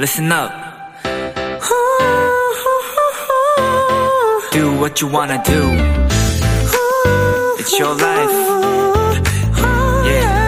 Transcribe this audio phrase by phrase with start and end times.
[0.00, 0.50] listen up.
[4.50, 5.60] Do what you wanna do.
[7.58, 8.32] It's your life.
[10.06, 10.40] Yeah.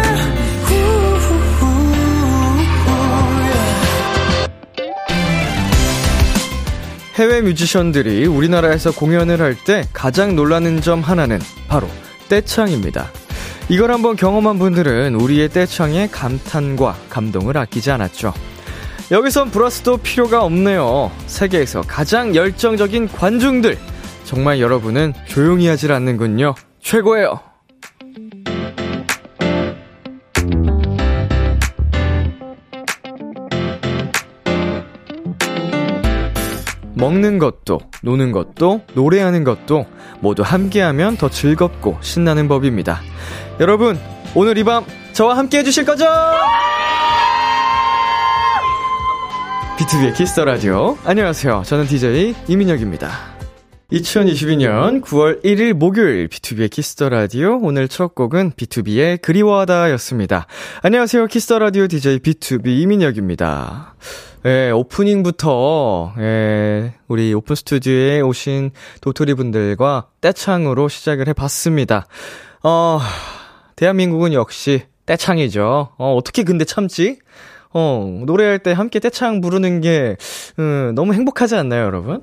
[7.16, 11.38] 해외 뮤지션들이 우리나라에서 공연을 할 때 가장 놀라는 점 하나는
[11.68, 11.88] 바로
[12.30, 13.10] 떼창입니다.
[13.68, 18.32] 이걸 한번 경험한 분들은 우리의 떼창에 감탄과 감동을 아끼지 않았죠.
[19.12, 21.10] 여기선 브라스도 필요가 없네요.
[21.26, 23.76] 세계에서 가장 열정적인 관중들.
[24.24, 26.54] 정말 여러분은 조용히 하질 않는군요.
[26.80, 27.38] 최고예요.
[36.94, 39.84] 먹는 것도, 노는 것도, 노래하는 것도
[40.20, 43.00] 모두 함께하면 더 즐겁고 신나는 법입니다.
[43.60, 43.98] 여러분,
[44.34, 46.06] 오늘 이 밤 저와 함께 해주실 거죠?
[49.78, 50.96] 비투비의 Kiss the Radio.
[51.04, 51.62] 안녕하세요.
[51.64, 53.10] 저는 DJ 이민혁입니다.
[53.90, 57.58] 2022년 9월 1일 목요일 비투비의 Kiss the Radio.
[57.60, 60.46] 오늘 첫 곡은 비투비의 그리워하다 였습니다.
[60.82, 61.26] 안녕하세요.
[61.26, 63.94] Kiss the Radio DJ 비투비 이민혁입니다.
[64.44, 72.06] 예, 오프닝부터, 예, 우리 오픈 스튜디오에 오신 도토리 분들과 떼창으로 시작을 해 봤습니다.
[72.62, 73.00] 어,
[73.76, 75.90] 대한민국은 역시 떼창이죠.
[75.96, 77.18] 어, 어떻게 근데 참지?
[77.72, 80.16] 어, 노래할 때 함께 떼창 부르는 게,
[80.58, 82.22] 음, 너무 행복하지 않나요, 여러분?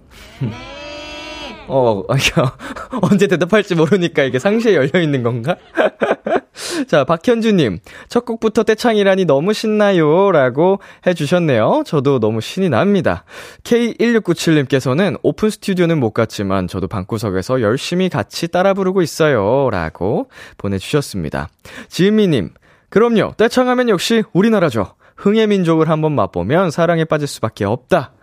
[1.68, 2.04] 어,
[3.04, 5.56] 언제 대답할지 모르니까 이게 상시에 열려있는 건가?
[6.88, 7.80] 자, 박현주님.
[8.10, 10.32] 첫 곡부터 떼창이라니 너무 신나요.
[10.32, 11.84] 라고 해주셨네요.
[11.86, 13.24] 저도 너무 신이 납니다.
[13.64, 19.70] K1697님께서는 오픈 스튜디오는 못 갔지만 저도 방구석에서 열심히 같이 따라 부르고 있어요.
[19.72, 21.50] 라고 보내주셨습니다.
[21.88, 22.50] 지은미님.
[22.90, 23.34] 그럼요.
[23.38, 24.96] 떼창하면 역시 우리나라죠.
[25.20, 28.14] 흥의 민족을 한번 맛보면 사랑에 빠질 수밖에 없다.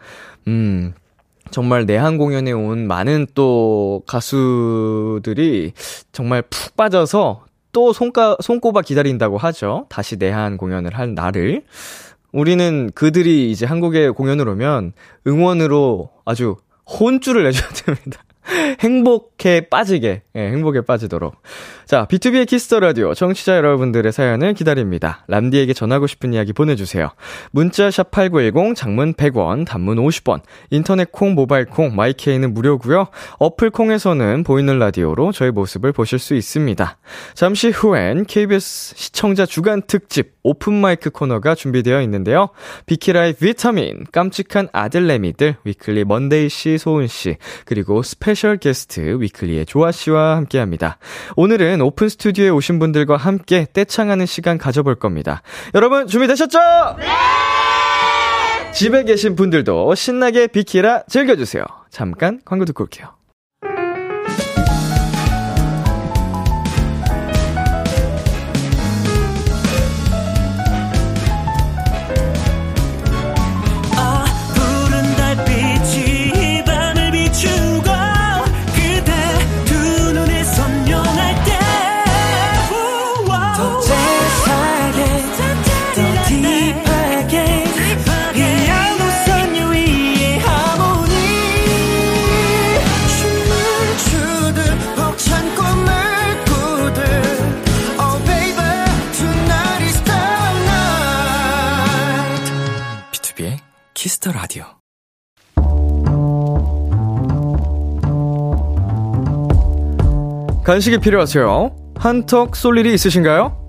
[0.49, 0.95] 음,
[1.51, 5.73] 정말 내한 공연에 온 많은 또 가수들이
[6.13, 9.87] 정말 푹 빠져서 또 손가, 손꼽아 기다린다고 하죠.
[9.91, 11.65] 다시 내한 공연을 할 날을.
[12.33, 14.93] 우리는 그들이 이제 한국에 공연을 오면
[15.27, 16.57] 응원으로 아주
[16.89, 18.25] 혼쭐을 내줘야 됩니다.
[18.81, 21.37] 행복에 빠지게, 예, 행복에 빠지도록.
[21.85, 25.25] 자, 비투비의 Kiss the Radio 청취자 여러분들의 사연을 기다립니다.
[25.29, 27.11] 람디에게 전하고 싶은 이야기 보내주세요.
[27.51, 30.41] 문자 샵 #8910 장문 100원, 단문 50원,
[30.71, 33.07] 인터넷 콩, 모바일 콩, my K는 무료고요.
[33.39, 36.99] 어플 콩에서는 보이는 라디오로 저희 모습을 보실 수 있습니다.
[37.35, 42.51] 잠시 후엔 KBS 시청자 주간 특집 오픈 마이크 코너가 준비되어 있는데요.
[42.87, 50.37] 비키라의 비타민, 깜찍한 아들내미들 위클리 먼데이 씨, 소은 씨, 그리고 special guest 위클리의 조아 씨와
[50.37, 50.99] 함께 합니다.
[51.35, 55.43] 오늘은 오픈 스튜디오에 오신 분들과 함께 떼창하는 시간 가져볼 겁니다.
[55.75, 56.59] 여러분 준비되셨죠?
[56.99, 57.07] 네!
[58.73, 61.65] 집에 계신 분들도 신나게 비키라 즐겨주세요.
[61.91, 63.17] 잠깐 광고 듣고 올게요.
[104.07, 104.65] Kiss the Radio.
[110.63, 111.75] 간식이 필요하세요?
[111.97, 113.67] 한턱 쏠 일이 있으신가요?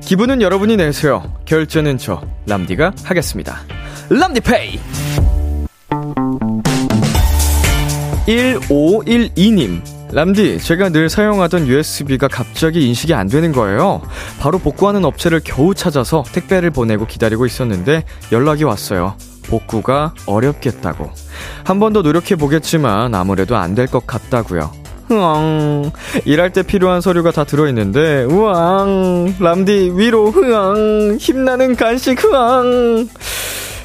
[0.00, 1.34] 기분은 여러분이 내세요.
[1.44, 3.62] 결제는 저 람디가 하겠습니다.
[4.10, 4.78] 람디페이.
[8.28, 9.82] 1512님.
[10.12, 14.02] 람디, 제가 늘 사용하던 USB가 갑자기 인식이 안 되는 거예요.
[14.38, 19.16] 바로 복구하는 업체를 겨우 찾아서 택배를 보내고 기다리고 있었는데 연락이 왔어요.
[19.50, 21.10] 복구가 어렵겠다고.
[21.64, 24.70] 한 번 더 노력해 보겠지만 아무래도 안 될 것 같다고요.
[25.08, 25.90] 흐앙.
[26.24, 29.34] 일할 때 필요한 서류가 다 들어있는데, 우앙.
[29.40, 31.16] 람디, 위로, 흐앙.
[31.18, 33.08] 힘나는 간식, 흐앙.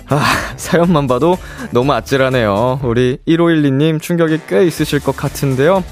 [0.08, 0.24] 아,
[0.56, 1.36] 사연만 봐도
[1.72, 2.82] 너무 아찔하네요.
[2.84, 5.84] 우리 1512님 충격이 꽤 있으실 것 같은데요.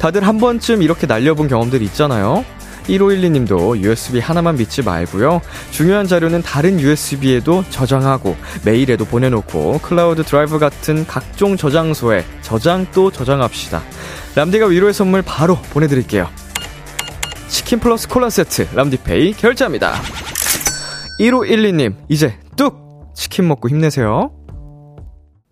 [0.00, 2.44] 다들 한 번쯤 이렇게 날려본 경험들 있잖아요.
[2.84, 5.40] 1512님도 USB 하나만 믿지 말고요.
[5.70, 13.82] 중요한 자료는 다른 USB에도 저장하고 메일에도 보내놓고 cloud drive 같은 각종 저장소에 저장 또 저장합시다.
[14.34, 16.28] 람디가 위로의 선물 바로 보내드릴게요.
[17.48, 19.94] 치킨 플러스 콜라 세트 람디페이 결제합니다.
[21.20, 24.30] 1512님 이제 뚝 치킨 먹고 힘내세요.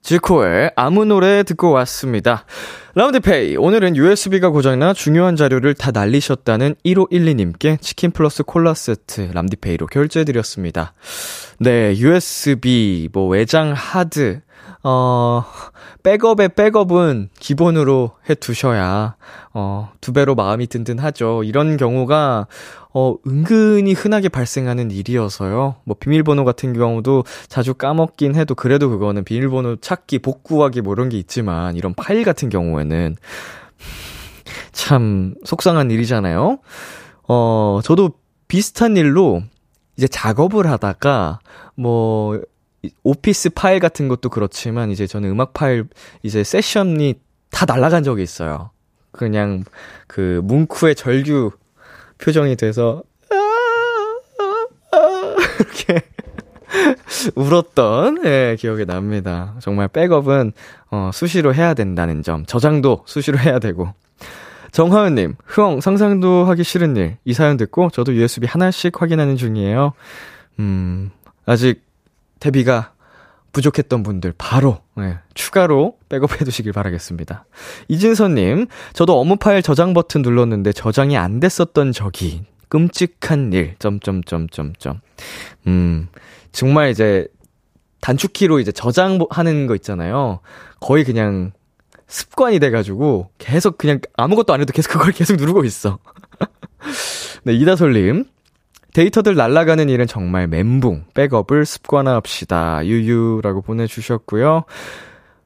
[0.09, 2.47] 지코의 아무 노래 듣고 왔습니다.
[2.95, 3.59] 람디페이.
[3.59, 10.95] 오늘은 USB가 고장나 중요한 자료를 다 날리셨다는 1512님께 치킨 플러스 콜라 세트 람디페이로 결제해드렸습니다.
[11.59, 14.41] 네, USB, 뭐 외장 하드,
[14.85, 15.45] 어,
[16.03, 19.17] 백업의 백업은 기본으로 해 두셔야,
[19.53, 21.43] 어, 두 배로 마음이 든든하죠.
[21.43, 22.47] 이런 경우가,
[22.95, 25.77] 어, 은근히 흔하게 발생하는 일이어서요.
[25.85, 31.19] 뭐, 비밀번호 같은 경우도 자주 까먹긴 해도 그래도 그거는 비밀번호 찾기, 복구하기 뭐 이런 게
[31.19, 33.17] 있지만, 이런 파일 같은 경우에는
[34.73, 36.59] 참 속상한 일이잖아요.
[37.27, 38.13] 어, 저도
[38.47, 39.43] 비슷한 일로
[39.97, 41.41] 이제 작업을 하다가,
[41.75, 42.41] 뭐,
[43.03, 45.87] 오피스 파일 같은 것도 그렇지만 이제 저는 음악 파일
[46.23, 47.15] 이제 세션이
[47.51, 48.71] 다 날아간 적이 있어요.
[49.11, 49.65] 그냥
[50.07, 51.51] 그 뭉크의 절규
[52.19, 53.03] 표정이 돼서
[55.59, 56.03] 이렇게
[57.35, 59.55] 울었던 예, 기억이 납니다.
[59.61, 60.53] 정말 백업은
[60.91, 63.93] 어, 수시로 해야 된다는 점, 저장도 수시로 해야 되고.
[64.71, 67.17] 정하은님, 흥 상상도 하기 싫은 일.
[67.25, 69.95] 이 사연 듣고 저도 USB 하나씩 확인하는 중이에요.
[70.59, 71.11] 음,
[71.47, 71.88] 아직
[72.41, 72.93] 대비가
[73.53, 77.47] 부족했던 분들 바로 네, 추가로 백업해 두시길 바라겠습니다.
[77.89, 83.75] 이진선님, 저도 업무 파일 저장 버튼 눌렀는데 저장이 안 됐었던 적이 끔찍한 일.
[83.79, 85.01] 점점점점점.
[85.67, 86.09] 음,
[86.53, 87.27] 정말 이제
[88.01, 90.41] 단축키로 이제 저장하는 거 있잖아요.
[90.81, 91.53] 거의 그냥
[92.07, 95.99] 습관이 돼가지고 계속 그냥 아무것도 안 해도 계속 그걸 계속 누르고 있어.
[97.45, 98.25] 네, 이다솔님.
[98.95, 101.05] 데이터들 날라가는 일은 정말 멘붕.
[101.15, 102.87] 백업을 습관화합시다.
[102.87, 104.65] 유유라고 보내주셨고요.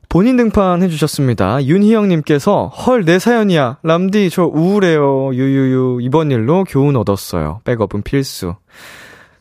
[0.09, 1.65] 본인 등판 해주셨습니다.
[1.65, 3.79] 윤희영님께서 헐 내 사연이야.
[3.83, 5.35] 람디 저 우울해요.
[5.35, 7.61] 유유유 이번 일로 교훈 얻었어요.
[7.65, 8.55] 백업은 필수.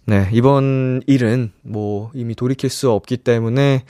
[0.06, 3.83] 네 이번 일은 뭐 이미 돌이킬 수 없기 때문에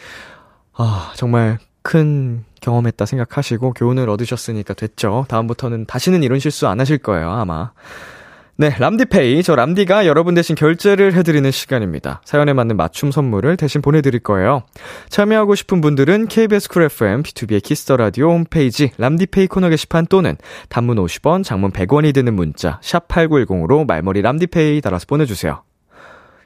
[0.73, 5.25] 아 정말 큰 경험했다 생각하시고 교훈을 얻으셨으니까 됐죠.
[5.29, 7.71] 다음부터는 다시는 이런 실수 안 하실 거예요 아마.
[8.61, 9.41] 네, 람디페이.
[9.41, 12.21] 저 람디가 여러분 대신 결제를 해드리는 시간입니다.
[12.23, 14.61] 사연에 맞는 맞춤 선물을 대신 보내드릴 거예요.
[15.09, 20.37] 참여하고 싶은 분들은 KBS Cool FM, 비투비의 Kiss the Radio 홈페이지 람디페이 코너 게시판 또는
[20.69, 25.63] 단문 50원, 장문 100원이 드는 문자 샵 #8910으로 말머리 람디페이 달아서 보내주세요.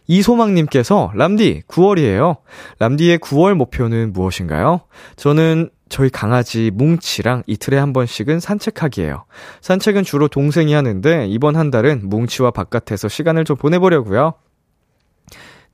[0.07, 2.37] 이소망님께서 람디 9월이에요.
[2.79, 4.81] 람디의 9월 목표는 무엇인가요?
[5.17, 9.25] 저는 저희 강아지 뭉치랑 이틀에 한 번씩은 산책하기예요.
[9.61, 14.33] 산책은 주로 동생이 하는데 이번 한 달은 뭉치와 바깥에서 시간을 좀 보내보려고요.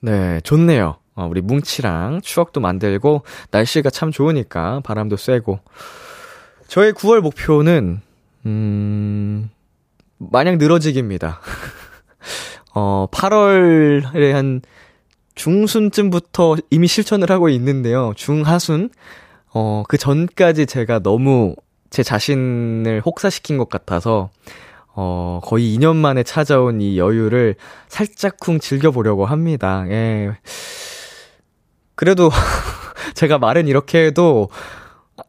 [0.01, 0.97] 네, 좋네요.
[1.15, 5.59] 어, 우리 뭉치랑 추억도 만들고 날씨가 참 좋으니까 바람도 쐬고.
[6.67, 8.01] 저의 9월 목표는
[8.45, 9.49] 음
[10.17, 11.39] 마냥 늘어지기입니다.
[12.73, 14.61] 어 8월에 한
[15.35, 18.13] 중순쯤부터 이미 실천을 하고 있는데요.
[18.15, 18.89] 중하순
[19.53, 21.55] 어, 그 전까지 제가 너무
[21.89, 24.29] 제 자신을 혹사시킨 것 같아서,
[24.93, 27.55] 어, 거의 2년 만에 찾아온 이 여유를
[27.89, 29.85] 살짝쿵 즐겨보려고 합니다.
[29.89, 30.31] 예.
[31.95, 32.29] 그래도,
[33.13, 34.49] 제가 말은 이렇게 해도,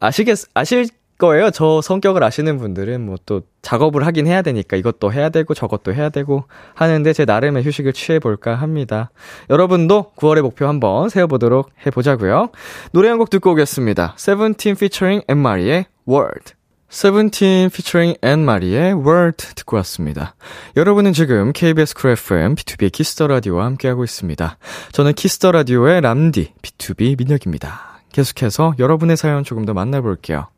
[0.00, 0.88] 아시겠, 아실
[1.22, 1.50] 거예요.
[1.52, 6.08] 저 성격을 아시는 분들은 뭐 또 작업을 하긴 해야 되니까 이것도 해야 되고 저것도 해야
[6.08, 9.10] 되고 하는데 제 나름의 휴식을 취해볼까 합니다.
[9.48, 12.50] 여러분도 9월의 목표 한번 세워보도록 해보자고요.
[12.92, 14.14] 노래 한 곡 듣고 오겠습니다.
[14.16, 16.54] 세븐틴 featuring 앤마리의 World.
[16.88, 20.34] 세븐틴 featuring 앤마리의 World 듣고 왔습니다.
[20.76, 24.58] 여러분은 지금 KBS 쿨 FM B2B의 키스터 라디오와 함께하고 있습니다.
[24.90, 28.00] 저는 키스터 라디오의 람디 B2B 민혁입니다.
[28.12, 30.48] 계속해서 여러분의 사연 조금 더 만나볼게요.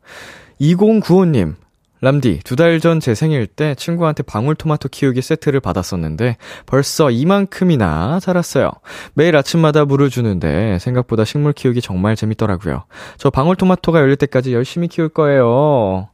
[0.59, 1.55] 2095님,
[2.01, 8.71] 람디, 두 달 전 제 생일 때 친구한테 방울토마토 키우기 세트를 받았었는데 벌써 이만큼이나 자랐어요.
[9.13, 12.83] 매일 아침마다 물을 주는데 생각보다 식물 키우기 정말 재밌더라고요.
[13.17, 16.09] 저 방울토마토가 열릴 때까지 열심히 키울 거예요.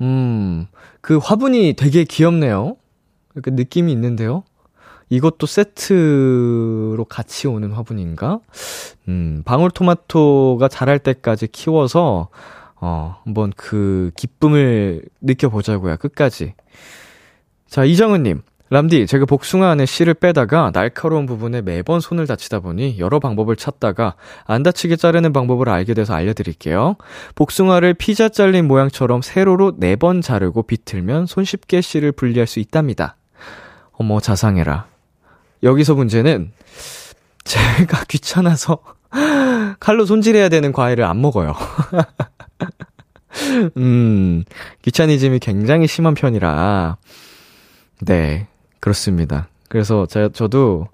[0.00, 0.66] 음,
[1.00, 2.76] 그 화분이 되게 귀엽네요.
[3.42, 4.44] 그 느낌이 있는데요.
[5.10, 8.40] 이것도 세트로 같이 오는 화분인가?
[9.08, 12.28] 음, 방울토마토가 자랄 때까지 키워서
[12.86, 16.52] 어, 한번 그 기쁨을 느껴보자고요, 끝까지.
[17.66, 18.42] 자, 이정은님.
[18.68, 24.16] 람디, 제가 복숭아 안에 씨를 빼다가 날카로운 부분에 매번 손을 다치다 보니 여러 방법을 찾다가
[24.44, 26.96] 안 다치게 자르는 방법을 알게 돼서 알려드릴게요.
[27.36, 33.16] 복숭아를 피자 잘린 모양처럼 세로로 4번 자르고 비틀면 손쉽게 씨를 분리할 수 있답니다.
[33.92, 34.86] 어머, 자상해라.
[35.62, 36.52] 여기서 문제는
[37.44, 38.78] 제가 귀찮아서
[39.80, 41.54] 칼로 손질해야 되는 과일을 안 먹어요.
[43.76, 44.44] 음,
[44.82, 46.96] 귀차니즘이 굉장히 심한 편이라,
[48.02, 48.46] 네,
[48.80, 49.48] 그렇습니다.
[49.68, 50.88] 그래서 제가, 저도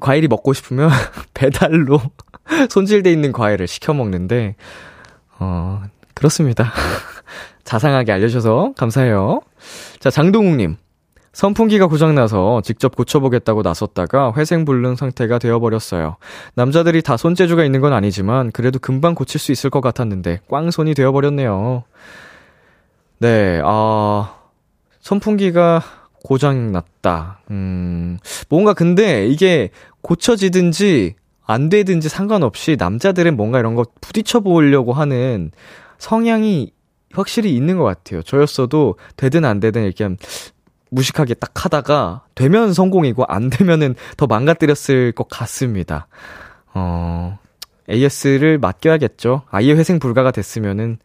[0.00, 0.90] 과일이 먹고 싶으면
[1.34, 2.00] 배달로
[2.70, 4.56] 손질돼 있는 과일을 시켜 먹는데,
[5.38, 5.82] 어,
[6.14, 6.72] 그렇습니다.
[7.64, 9.40] 자상하게 알려줘서 감사해요.
[9.98, 10.76] 자, 장동욱님.
[11.34, 16.16] 선풍기가 고장나서 직접 고쳐보겠다고 나섰다가 회생불능 상태가 되어버렸어요.
[16.54, 21.82] 남자들이 다 손재주가 있는 건 아니지만 그래도 금방 고칠 수 있을 것 같았는데 꽝손이 되어버렸네요.
[23.18, 24.36] 네, 아,
[25.00, 25.82] 선풍기가
[26.24, 27.40] 고장났다.
[27.50, 29.70] 음, 뭔가 근데 이게
[30.02, 35.50] 고쳐지든지 안 되든지 상관없이 남자들은 뭔가 이런 거 부딪혀 보려고 하는
[35.98, 36.72] 성향이
[37.12, 38.22] 확실히 있는 것 같아요.
[38.22, 40.08] 저였어도 되든 안 되든 이렇게
[40.94, 46.06] 무식하게 딱 하다가 되면 성공이고 안 되면은 더 망가뜨렸을 것 같습니다.
[46.72, 47.38] 어,
[47.90, 49.42] AS를 맡겨야겠죠.
[49.50, 50.98] 아예 회생 불가가 됐으면은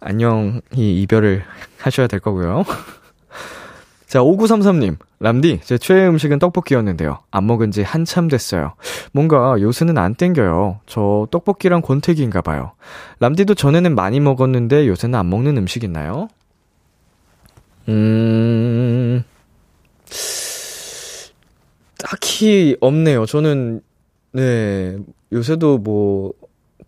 [0.00, 0.60] 안녕히
[1.02, 1.44] 이별을
[1.78, 2.64] 하셔야 될 거고요.
[4.06, 4.96] 자, 5933님.
[5.20, 7.18] 람디, 제 최애 음식은 떡볶이였는데요.
[7.30, 8.72] 안 먹은 지 한참 됐어요.
[9.12, 10.80] 뭔가 요새는 안 땡겨요.
[10.86, 12.72] 저 떡볶이랑 권태기인가 봐요.
[13.20, 16.28] 람디도 전에는 많이 먹었는데 요새는 안 먹는 음식 있나요?
[17.90, 19.24] 음,
[21.98, 23.26] 딱히 없네요.
[23.26, 23.80] 저는,
[24.32, 24.98] 네,
[25.32, 26.32] 요새도 뭐,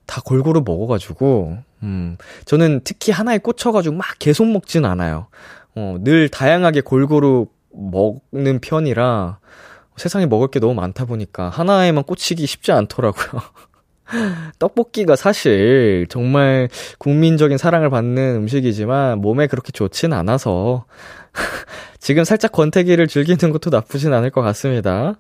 [0.07, 5.27] 다 골고루 먹어 가지고, 음, 저는 특히 하나에 꽂혀 가지고 막 계속 먹진 않아요.
[5.75, 9.39] 어, 늘 다양하게 골고루 먹는 편이라
[9.97, 13.41] 세상에 먹을 게 너무 많다 보니까 하나에만 꽂히기 쉽지 않더라고요.
[14.59, 20.85] 떡볶이가 사실 정말 국민적인 사랑을 받는 음식이지만 몸에 그렇게 좋진 않아서
[21.99, 25.15] 지금 살짝 권태기를 즐기는 것도 나쁘진 않을 것 같습니다.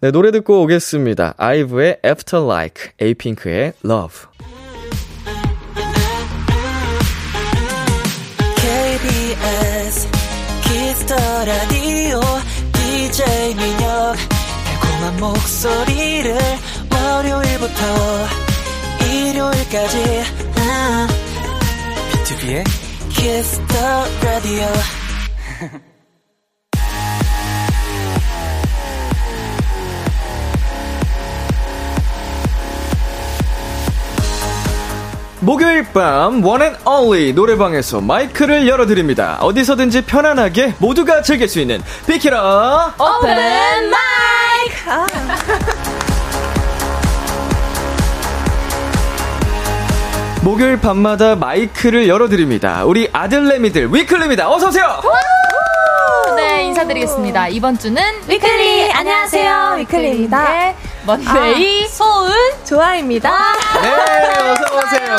[0.00, 1.34] 네, 노래 듣고 오겠습니다.
[1.36, 4.26] 아이브의 After Like, 에이핑크의 Love.
[8.56, 10.08] KBS
[10.62, 12.20] 키스터 라디오
[12.72, 14.16] DJ 민혁
[14.64, 16.34] 달콤한 목소리를
[17.62, 18.26] 월요일부터
[19.06, 20.24] 일요일까지.
[20.56, 21.06] 아,
[22.10, 22.64] B2B의
[23.10, 24.66] 키스터 라디오
[35.40, 39.38] 목요일 밤 one and only 노래방에서 마이크를 열어드립니다.
[39.40, 45.71] 어디서든지 편안하게 모두가 즐길 수 있는 비키라 오픈 마이크!
[50.42, 52.84] 목요일 밤마다 마이크를 열어드립니다.
[52.84, 54.50] 우리 아들내미들 위클리입니다.
[54.50, 55.00] 어서오세요!
[56.36, 57.48] 네, 인사드리겠습니다.
[57.48, 60.44] 이번 주는 위클리 안녕하세요 위클리입니다.
[60.52, 60.76] 네,
[61.06, 62.30] 먼데이 소은
[62.64, 63.30] 조아입니다.
[63.82, 63.90] 네,
[64.52, 65.16] 어서오세요.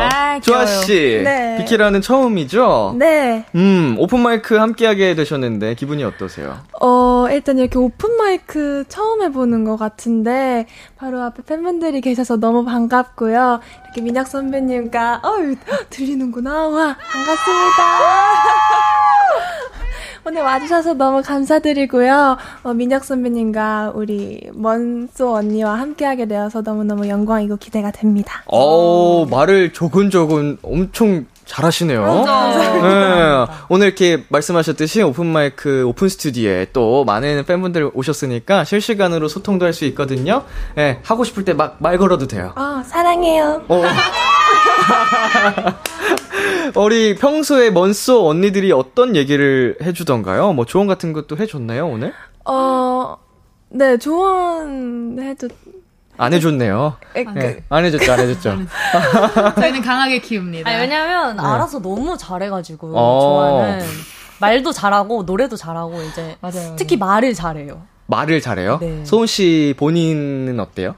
[0.00, 0.40] 아.
[0.40, 1.56] 조아씨, 네.
[1.58, 2.94] 비키라는 처음이죠?
[2.96, 3.44] 네.
[3.54, 6.58] 음, 오픈마이크 함께하게 되셨는데 기분이 어떠세요?
[6.80, 13.60] 어 일단 이렇게 오픈 마이크 처음 해보는 것 같은데 바로 앞에 팬분들이 계셔서 너무 반갑고요.
[13.84, 15.56] 이렇게 민혁 선배님과 어유
[15.90, 18.87] 들리는구나 와 반갑습니다.
[20.28, 22.36] 오늘 와주셔서 너무 감사드리고요.
[22.62, 28.42] 어, 민혁 선배님과 우리 먼소 언니와 함께하게 되어서 너무너무 영광이고 기대가 됩니다.
[28.46, 32.04] 어 말을 조근조근 엄청 잘하시네요.
[32.82, 39.72] 네, 오늘 이렇게 말씀하셨듯이 오픈 마이크 오픈 스튜디오에 또 많은 팬분들 오셨으니까 실시간으로 소통도 할
[39.72, 40.42] 수 있거든요.
[40.74, 42.52] 네, 하고 싶을 때 막 말 걸어도 돼요.
[42.54, 43.62] 어, 사랑해요.
[43.68, 43.82] 어.
[46.76, 50.52] 우리 평소에 먼소 언니들이 어떤 얘기를 해주던가요?
[50.52, 52.12] 뭐 조언 같은 것도 해줬나요, 오늘?
[52.44, 53.16] 어,
[53.70, 55.48] 네, 조언해도,
[56.16, 56.96] 안 해줬네요.
[57.14, 58.58] 에, 네, 안 해줬죠, 안 해줬죠.
[59.60, 60.68] 저희는 강하게 키웁니다.
[60.68, 61.42] 아니, 왜냐면 네.
[61.42, 63.20] 알아서 너무 잘해가지고 어.
[63.20, 63.86] 좋아하는
[64.40, 66.74] 말도 잘하고 노래도 잘하고 이제 맞아요.
[66.76, 67.82] 특히 말을 잘해요.
[68.06, 68.78] 말을 잘해요?
[68.80, 69.04] 네.
[69.04, 70.96] 소은 씨 본인은 어때요?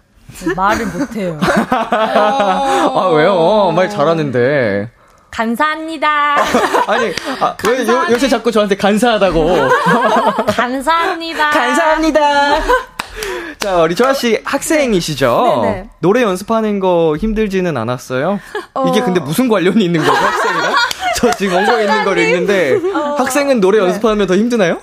[0.56, 1.38] 말을 못해요.
[1.70, 3.72] 아, 왜요?
[3.74, 4.90] 말 잘하는데.
[5.30, 6.36] 감사합니다.
[6.88, 9.68] 아니, 아, 왜 요, 요새 자꾸 저한테 간사하다고.
[10.48, 11.50] 감사합니다.
[11.50, 12.20] 감사합니다.
[13.58, 15.60] 자, 우리 조아 씨 학생이시죠?
[15.62, 15.90] 네네.
[16.00, 18.40] 노래 연습하는 거 힘들지는 않았어요?
[18.88, 19.04] 이게 어.
[19.04, 20.74] 근데 무슨 관련이 있는 거죠, 학생이랑?
[21.16, 22.78] 저 지금 원고 있는 걸 읽는데,
[23.18, 24.78] 학생은 노래 연습하면 더 힘드나요?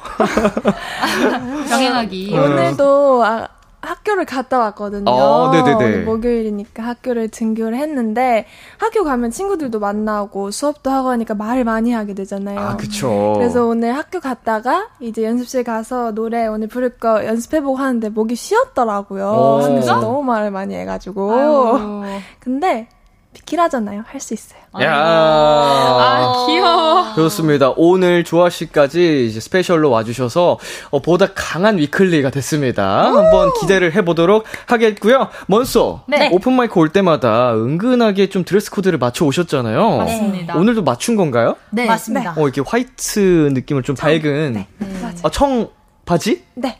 [1.69, 2.33] 병행하기.
[2.37, 2.41] 어.
[2.43, 3.47] 오늘도 아,
[3.81, 5.09] 학교를 갔다 왔거든요.
[5.09, 5.75] 어, 네네네.
[5.75, 8.45] 오늘 목요일이니까 학교를 등교를 했는데,
[8.77, 12.59] 학교 가면 친구들도 만나고 수업도 하고 하니까 말을 많이 하게 되잖아요.
[12.59, 13.33] 아, 그쵸.
[13.37, 19.29] 그래서 오늘 학교 갔다가 이제 연습실 가서 노래 오늘 부를 거 연습해보고 하는데 목이 쉬었더라고요.
[19.29, 19.61] 오.
[19.63, 19.95] 진짜?
[19.95, 21.31] 너무 말을 많이 해가지고.
[21.31, 22.03] 아유.
[22.39, 22.87] 근데
[23.37, 24.03] 비키라잖아요.
[24.07, 24.59] 할 수 있어요.
[24.81, 27.13] 야 아, 귀여워.
[27.15, 27.71] 좋습니다.
[27.77, 30.57] 오늘 조아 씨까지 이제 special로 와주셔서
[30.89, 33.05] 어, 보다 강한 위클리가 됐습니다.
[33.05, 35.29] 한번 기대를 해보도록 하겠고요.
[35.47, 36.29] 먼소 네.
[36.31, 39.97] 오픈 마이크 올 때마다 은근하게 좀 드레스 코드를 맞춰 오셨잖아요.
[39.97, 40.55] 맞습니다.
[40.57, 41.55] 오늘도 맞춘 건가요?
[41.69, 41.85] 네.
[41.85, 42.33] 맞습니다.
[42.37, 44.67] 어 이렇게 화이트 느낌을 좀 밝은 네,
[45.01, 45.15] 맞아요.
[45.23, 45.69] 아, 청
[46.05, 46.43] 바지?
[46.55, 46.77] 네.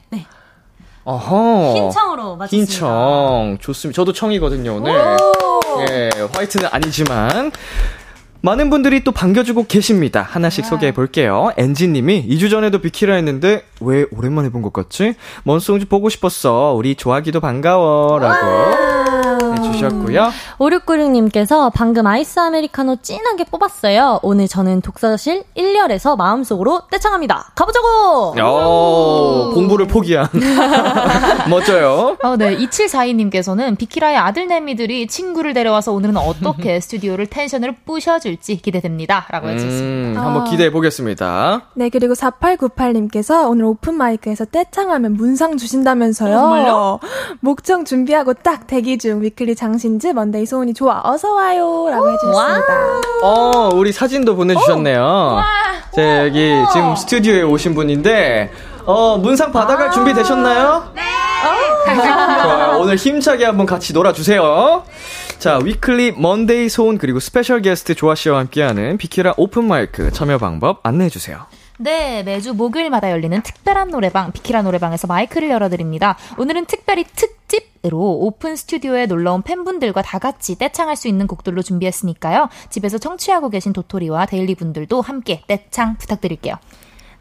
[1.03, 1.73] 어허.
[1.75, 2.71] 흰 청으로 맞췄습니다.
[2.73, 3.57] 흰 청.
[3.61, 3.95] 좋습니다.
[3.95, 4.91] 저도 청이거든요, 오늘.
[5.89, 7.51] 예, 화이트는 아니지만.
[8.41, 10.21] 많은 분들이 또 반겨주고 계십니다.
[10.21, 11.51] 하나씩 소개해 볼게요.
[11.57, 15.15] 엔지님이 2주 전에도 비키라 했는데 왜 오랜만에 본 것 같지?
[15.43, 16.73] 먼송주 보고 싶었어.
[16.77, 18.19] 우리 조아기도 반가워.
[18.19, 20.31] 라고 해주셨고요.
[20.59, 24.19] 5696님께서 방금 아이스 아메리카노 진하게 뽑았어요.
[24.23, 27.51] 오늘 저는 독서실 1열에서 마음속으로 떼창합니다.
[27.55, 28.35] 가보자고!
[28.39, 30.27] 어, 공부를 포기한.
[31.49, 32.17] 멋져요.
[32.23, 32.57] 어, 네.
[32.57, 39.25] 2742님께서는 비키라의 아들 내미들이 친구를 데려와서 오늘은 어떻게 스튜디오를 텐션을 부셔줄지 기대됩니다.
[39.29, 40.21] 라고 해주셨습니다.
[40.21, 41.61] 음, 한번 기대해 보겠습니다.
[41.75, 46.33] 네, 그리고 4898님께서 오늘 오픈 마이크에서 떼창하면 문상 주신다면서요.
[46.37, 46.99] 정말요?
[47.39, 53.01] 목청 준비하고 딱 대기 중 위클리 장신즈 먼데이 소은이 조아 어서 와요 라고 해주셨습니다.
[53.23, 55.41] 어, 우리 사진도 보내주셨네요.
[55.95, 58.51] 자, 여기 지금 스튜디오에 오신 분인데,
[58.85, 60.91] 어, 문상 받아갈 준비 되셨나요?
[60.95, 61.01] 네!
[61.95, 62.79] 좋아요.
[62.79, 64.83] 오늘 힘차게 한번 같이 놀아주세요.
[65.39, 70.79] 자, 위클리 먼데이 소은 그리고 special 게스트 조아 씨와 함께하는 비키라 오픈 마이크 참여 방법
[70.83, 71.45] 안내해 주세요.
[71.79, 76.17] 네, 매주 목요일마다 열리는 특별한 노래방, 비키라 노래방에서 마이크를 열어드립니다.
[76.39, 82.49] 오늘은 특별히 특집으로 오픈 스튜디오에 놀러온 팬분들과 다 같이 떼창할 수 있는 곡들로 준비했으니까요.
[82.71, 86.55] 집에서 청취하고 계신 도토리와 데일리 분들도 함께 떼창 부탁드릴게요.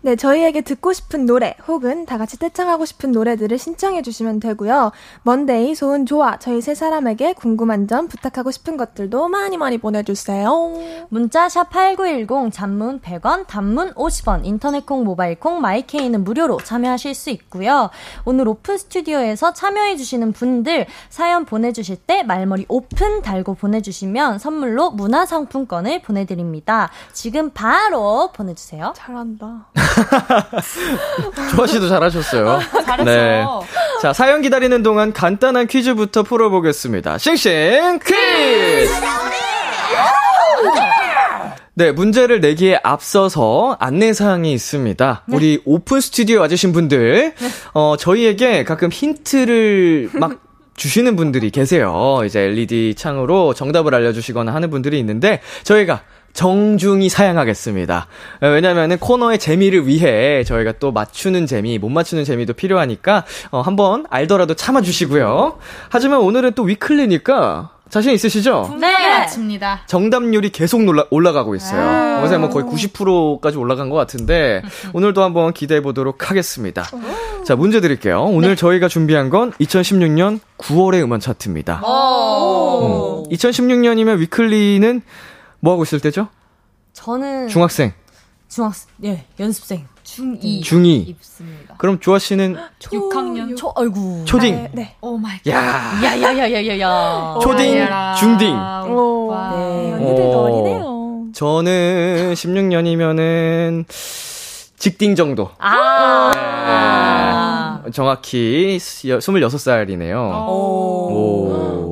[0.06, 4.92] 네, 저희에게 듣고 싶은 노래 혹은 다 같이 떼창하고 싶은 노래들을 신청해 주시면 되고요.
[5.24, 10.74] 먼데이, 소은, 조아 저희 세 사람에게 궁금한 점 부탁하고 싶은 것들도 많이 많이 보내주세요.
[11.08, 17.30] 문자 샵 8910 장문 100원, 단문 50원, 인터넷 콩, 모바일 콩, 마이케이는 무료로 참여하실 수
[17.30, 17.90] 있고요.
[18.24, 26.02] 오늘 오픈 스튜디오에서 참여해 주시는 분들 사연 보내주실 때 말머리 오픈 달고 보내주시면 선물로 문화상품권을
[26.02, 26.90] 보내드립니다.
[27.12, 28.92] 지금 바로 보내주세요.
[28.94, 29.66] 잘한다.
[31.56, 32.60] 조아 씨도 잘하셨어요.
[32.84, 33.62] 잘했어요.
[34.02, 37.18] 자, 사연 기다리는 동안 간단한 퀴즈부터 풀어보겠습니다.
[37.18, 38.90] 싱싱 퀴즈!
[41.78, 45.24] 네, 문제를 내기에 앞서서 안내사항이 있습니다.
[45.30, 47.34] 우리 오픈 스튜디오 와주신 분들,
[47.74, 50.40] 어, 저희에게 가끔 힌트를 막
[50.74, 52.20] 주시는 분들이 계세요.
[52.24, 56.00] 이제 LED 창으로 정답을 알려주시거나 하는 분들이 있는데, 저희가
[56.36, 58.06] 정중히 사양하겠습니다.
[58.42, 64.06] 어, 왜냐면은 코너의 재미를 위해 저희가 또 맞추는 재미, 못 맞추는 재미도 필요하니까, 어, 한번
[64.10, 65.58] 알더라도 참아주시고요.
[65.88, 68.76] 하지만 오늘은 또 위클리니까, 자신 있으시죠?
[68.80, 69.82] 네, 맞습니다.
[69.86, 72.20] 정답률이 계속 놀라, 올라가고 있어요.
[72.22, 76.84] 어제 뭐 거의 90%까지 올라간 것 같은데, 오늘도 한번 기대해 보도록 하겠습니다.
[77.44, 78.24] 자, 문제 드릴게요.
[78.24, 81.76] 오늘 저희가 준비한 건 2016년 9월의 음원 차트입니다.
[81.76, 85.02] 음, 2016년이면 위클리는
[85.66, 86.28] 뭐 하고 있을 때죠?
[86.92, 87.92] 저는 중학생,
[88.46, 89.84] 중학생, 예, 연습생.
[90.04, 90.62] 중2.
[90.62, 91.08] 중2.
[91.08, 91.74] 였습니다.
[91.78, 93.56] 그럼 조아 씨는 6학년.
[93.56, 94.24] 초, 아이고.
[94.26, 94.68] 초딩.
[94.74, 94.94] 네.
[95.00, 95.50] oh my God.
[95.50, 97.38] 야 야야야야야야.
[97.42, 97.84] 초딩,
[98.16, 98.54] 중딩.
[98.92, 99.26] 오.
[99.26, 99.50] 와.
[99.56, 99.92] 네.
[99.94, 100.42] 언니들도 어.
[100.44, 101.24] 어리네요.
[101.34, 105.50] 저는 16년이면은 직딩 정도.
[105.58, 106.32] 아.
[107.92, 110.14] 정확히 26살이네요.
[110.46, 110.52] 오.
[111.10, 111.85] 오.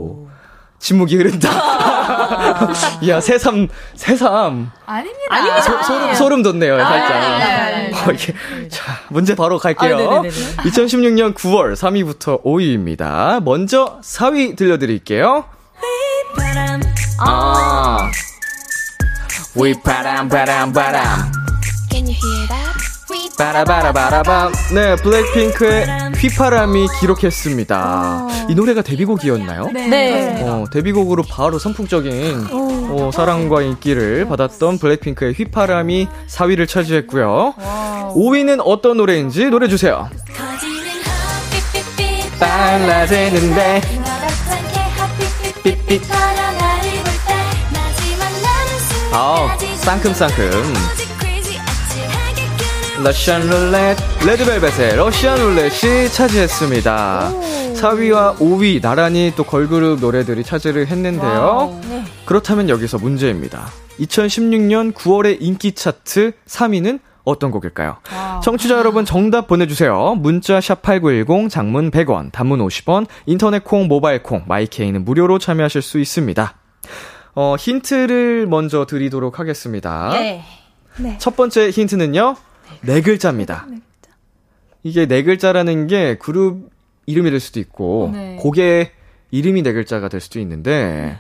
[0.85, 1.49] 침묵이 흐른다.
[3.09, 4.71] 야, 새삼, 새삼.
[4.85, 5.19] 아닙니다.
[5.31, 5.61] 아닙니다.
[5.63, 7.11] 소, 소름, 소름 돋네요, 살짝.
[7.11, 7.95] 아니, 아니.
[7.95, 8.35] 어, 이게,
[8.69, 9.95] 자, 문제 바로 갈게요.
[9.95, 10.29] 아, 네네네네.
[10.29, 13.43] 2016년 9월 3위부터 5위입니다.
[13.43, 15.47] 먼저 4위 들려드릴게요.
[16.37, 16.83] 바람
[17.19, 18.11] 아.
[19.55, 21.33] 위바람, 바람, 바람.
[21.91, 22.64] Can you hear that?
[23.39, 24.53] 바라바라바라밤.
[24.75, 28.29] 네, 블랙핑크의 휘파람이 기록했습니다.
[28.49, 29.71] 이 노래가 데뷔곡이었나요?
[29.73, 30.43] 네.
[30.43, 37.55] 어, 데뷔곡으로 바로 선풍적인 어, 사랑과 인기를 받았던 블랙핑크의 휘파람이 4위를 차지했고요.
[38.15, 40.09] 5위는 어떤 노래인지 노래 주세요.
[42.39, 43.81] 빨라지는데
[45.63, 46.01] 삐삐.
[49.13, 51.04] 아우, 쌍큼쌍큼.
[53.03, 57.33] 러시안 룰렛 레드벨벳의 러시안 룰렛이 차지했습니다.
[57.75, 61.81] 4위와 5위 나란히 또 걸그룹 노래들이 차지를 했는데요.
[62.25, 63.67] 그렇다면 여기서 문제입니다.
[63.99, 67.97] 2016년 9월의 인기 차트 3위는 어떤 곡일까요?
[68.43, 70.15] 청취자 여러분 정답 보내주세요.
[70.15, 75.99] 문자 샵 8910 장문 100원, 단문 50원, 인터넷 콩, 모바일 콩, 마이케이는 무료로 참여하실 수
[75.99, 76.55] 있습니다.
[77.35, 80.13] 어, 힌트를 먼저 드리도록 하겠습니다.
[80.21, 80.43] 예.
[80.99, 81.17] 네.
[81.19, 82.37] 첫 번째 힌트는요,
[82.83, 83.67] 네 글자입니다.
[83.69, 83.81] 네.
[84.83, 86.71] 이게 네 글자라는 게 그룹
[87.07, 88.37] 이름이 될 수도 있고, 네.
[88.37, 88.91] 곡의
[89.31, 91.19] 이름이 네 글자가 될 수도 있는데,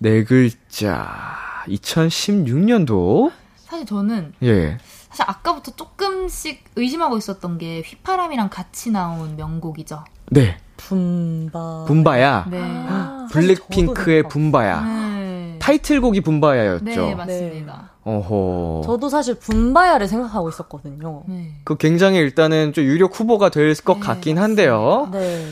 [0.00, 1.38] 네 글자.
[1.66, 3.32] 2016년도?
[3.56, 4.78] 사실 저는 예.
[5.08, 10.04] 사실 아까부터 조금씩 의심하고 있었던 게 휘파람이랑 같이 나온 명곡이죠.
[10.30, 10.56] 네.
[10.76, 11.84] 분바.
[11.86, 12.46] 붐바야.
[12.50, 12.58] 네.
[12.62, 14.80] 아, 블랙핑크의 저도 붐바야.
[14.82, 15.58] 네.
[15.60, 16.84] 타이틀곡이 붐바야였죠.
[16.84, 17.89] 네, 맞습니다.
[18.04, 18.82] 어허.
[18.86, 21.22] 저도 사실 붐바야를 생각하고 있었거든요.
[21.28, 21.52] 네.
[21.64, 25.08] 그 굉장히 일단은 좀 유력 후보가 될것 네, 같긴 한데요.
[25.12, 25.46] 네.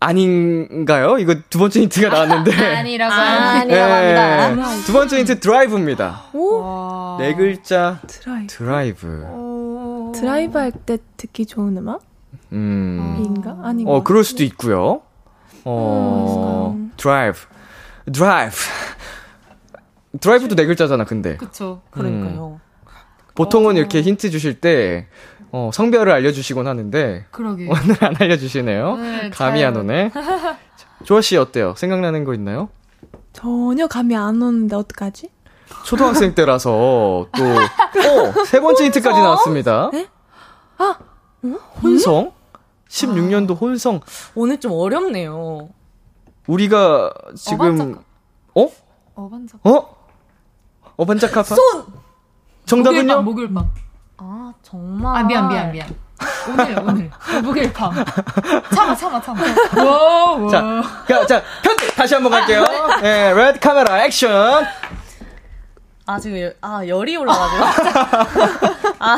[0.00, 1.18] 아닌가요?
[1.18, 2.50] 이거 두 번째 힌트가 나왔는데.
[2.76, 4.68] 아니라고 아니라고 합니다.
[4.84, 6.22] 두 번째 힌트 드라이브입니다.
[6.32, 7.16] 와.
[7.20, 8.46] 네 글자 드라이브.
[8.48, 10.12] 드라이브.
[10.14, 12.00] 드라이브 할 때 듣기 좋은 음악인가?
[12.52, 13.60] 음.
[13.62, 15.02] 아닌 어, 것 그럴 수도 있고요.
[15.64, 16.92] 어, 음.
[16.96, 17.38] 드라이브.
[18.12, 18.56] 드라이브.
[20.20, 21.36] 드라이브도 네 글자잖아, 근데.
[21.36, 21.80] 그쵸.
[21.90, 22.60] 그러니까요.
[23.34, 25.06] 보통은 이렇게 힌트 주실 때
[25.52, 27.66] 어, 성별을 알려주시곤 하는데 그러게.
[27.68, 28.96] 오늘 안 알려주시네요.
[28.96, 30.10] 네, 감이 잘- 안 오네.
[31.04, 31.74] 조아 씨 어때요?
[31.76, 32.68] 생각나는 거 있나요?
[33.32, 35.30] 전혀 감이 안 오는데 어떡하지?
[35.84, 37.42] 초등학생 때라서 또
[38.38, 39.90] 어, 세 번째 힌트까지 나왔습니다.
[39.92, 40.06] 네?
[40.78, 40.98] 아,
[41.82, 42.32] 혼성?
[42.88, 44.00] 16년도 혼성.
[44.34, 45.70] 오늘 좀 어렵네요.
[46.46, 48.02] 우리가 지금 어반자카.
[48.54, 48.68] 어?
[49.14, 49.58] 어반자.
[49.64, 50.01] 어?
[50.96, 51.54] 어반자카파?
[51.54, 51.84] 손!
[52.66, 53.22] 정답은요?
[53.22, 53.68] 목요일 밤.
[54.18, 55.16] 아, 정말.
[55.16, 55.88] 아, 미안, 미안, 미안.
[56.48, 57.10] 오늘, 오늘.
[57.42, 57.92] 목요일 밤.
[58.74, 59.40] 참아, 참아, 참아.
[59.84, 60.50] 와, 와.
[60.50, 62.64] 자, 자, 자, 편집 다시 한번 갈게요.
[63.02, 64.64] 예, 레드 카메라 액션.
[66.06, 67.64] 아, 지금, 열- 아, 열이 올라가지고.
[69.00, 69.16] 아,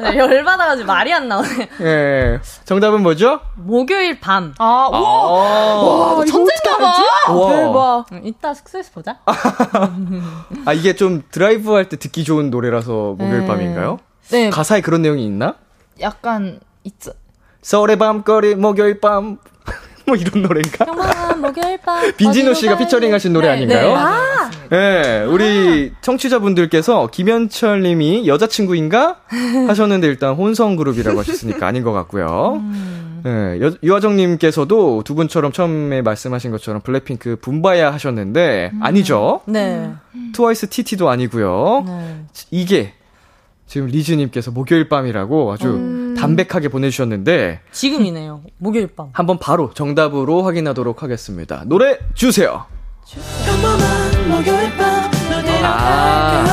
[0.00, 1.68] 네, 열받아가지고 말이 안 나오네.
[1.82, 2.40] 예.
[2.64, 3.40] 정답은 뭐죠?
[3.56, 4.54] 목요일 밤.
[4.58, 6.20] 아, 우와.
[6.20, 7.32] 아, 천재인가 봐.
[7.34, 7.50] 와.
[7.56, 8.04] 대박.
[8.12, 9.18] 응, 이따 숙소에서 보자.
[10.64, 13.46] 아, 이게 좀 드라이브 할 때 듣기 좋은 노래라서 목요일 네.
[13.46, 13.98] 밤인가요?
[14.30, 14.50] 네.
[14.50, 15.54] 가사에 그런 내용이 있나?
[16.00, 17.12] 약간, 있죠.
[17.62, 19.38] 서울의 밤거리 목요일 밤.
[20.10, 20.84] 뭐 이런 노래인가?
[20.84, 22.02] 평범한 목요일 밤.
[22.16, 22.76] 빈지노 어디로 씨가?
[22.78, 23.86] 피처링 하신 노래 네, 아닌가요?
[23.88, 24.68] 네, 맞아요, 맞습니다.
[24.70, 29.20] 네, 우리 청취자분들께서 김현철 님이 여자친구인가?
[29.68, 32.62] 하셨는데 일단 혼성 그룹이라고 하셨으니까 아닌 것 같고요.
[33.22, 39.42] 네, 여- 유하정 님께서도 두 분처럼 처음에 말씀하신 것처럼 블랙핑크 붐바야 하셨는데 아니죠.
[39.46, 39.90] 네.
[40.32, 41.84] 트와이스 TT도 아니고요.
[41.86, 42.16] 네.
[42.50, 42.94] 이게
[43.66, 45.99] 지금 리즈 님께서 목요일 밤이라고 아주 음.
[46.20, 48.42] 담백하게 보내주셨는데 지금이네요.
[48.58, 49.08] 목요일 밤.
[49.12, 51.62] 한번 바로 정답으로 확인하도록 하겠습니다.
[51.66, 52.66] 노래 주세요.
[55.62, 56.44] 아,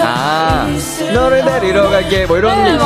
[0.00, 0.66] 아,
[1.14, 2.84] 너를 데리러 갈게 뭐 이런 게 있죠.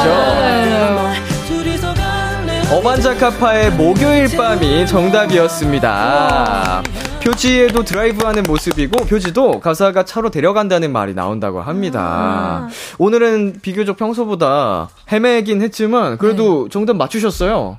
[2.72, 6.83] 어반자카파의 목요일 밤이 정답이었습니다.
[7.22, 12.68] 표지에도 드라이브하는 모습이고 표지도 가사가 차로 데려간다는 말이 나온다고 합니다.
[12.98, 17.78] 오늘은 비교적 평소보다 헤매긴 했지만 그래도 정답 맞추셨어요.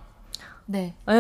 [0.68, 0.94] 네.
[1.10, 1.14] 예.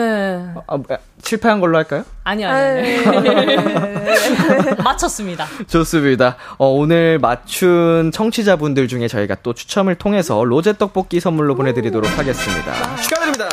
[0.55, 2.05] 아, 아, 실패한 걸로 할까요?
[2.23, 4.75] 아니, 아니, 아니.
[4.81, 5.45] 맞췄습니다.
[5.67, 6.37] 좋습니다.
[6.57, 12.95] 어, 오늘 맞춘 청취자분들 중에 저희가 또 추첨을 통해서 로제 떡볶이 선물로 보내드리도록 하겠습니다.
[12.97, 13.49] 축하드립니다.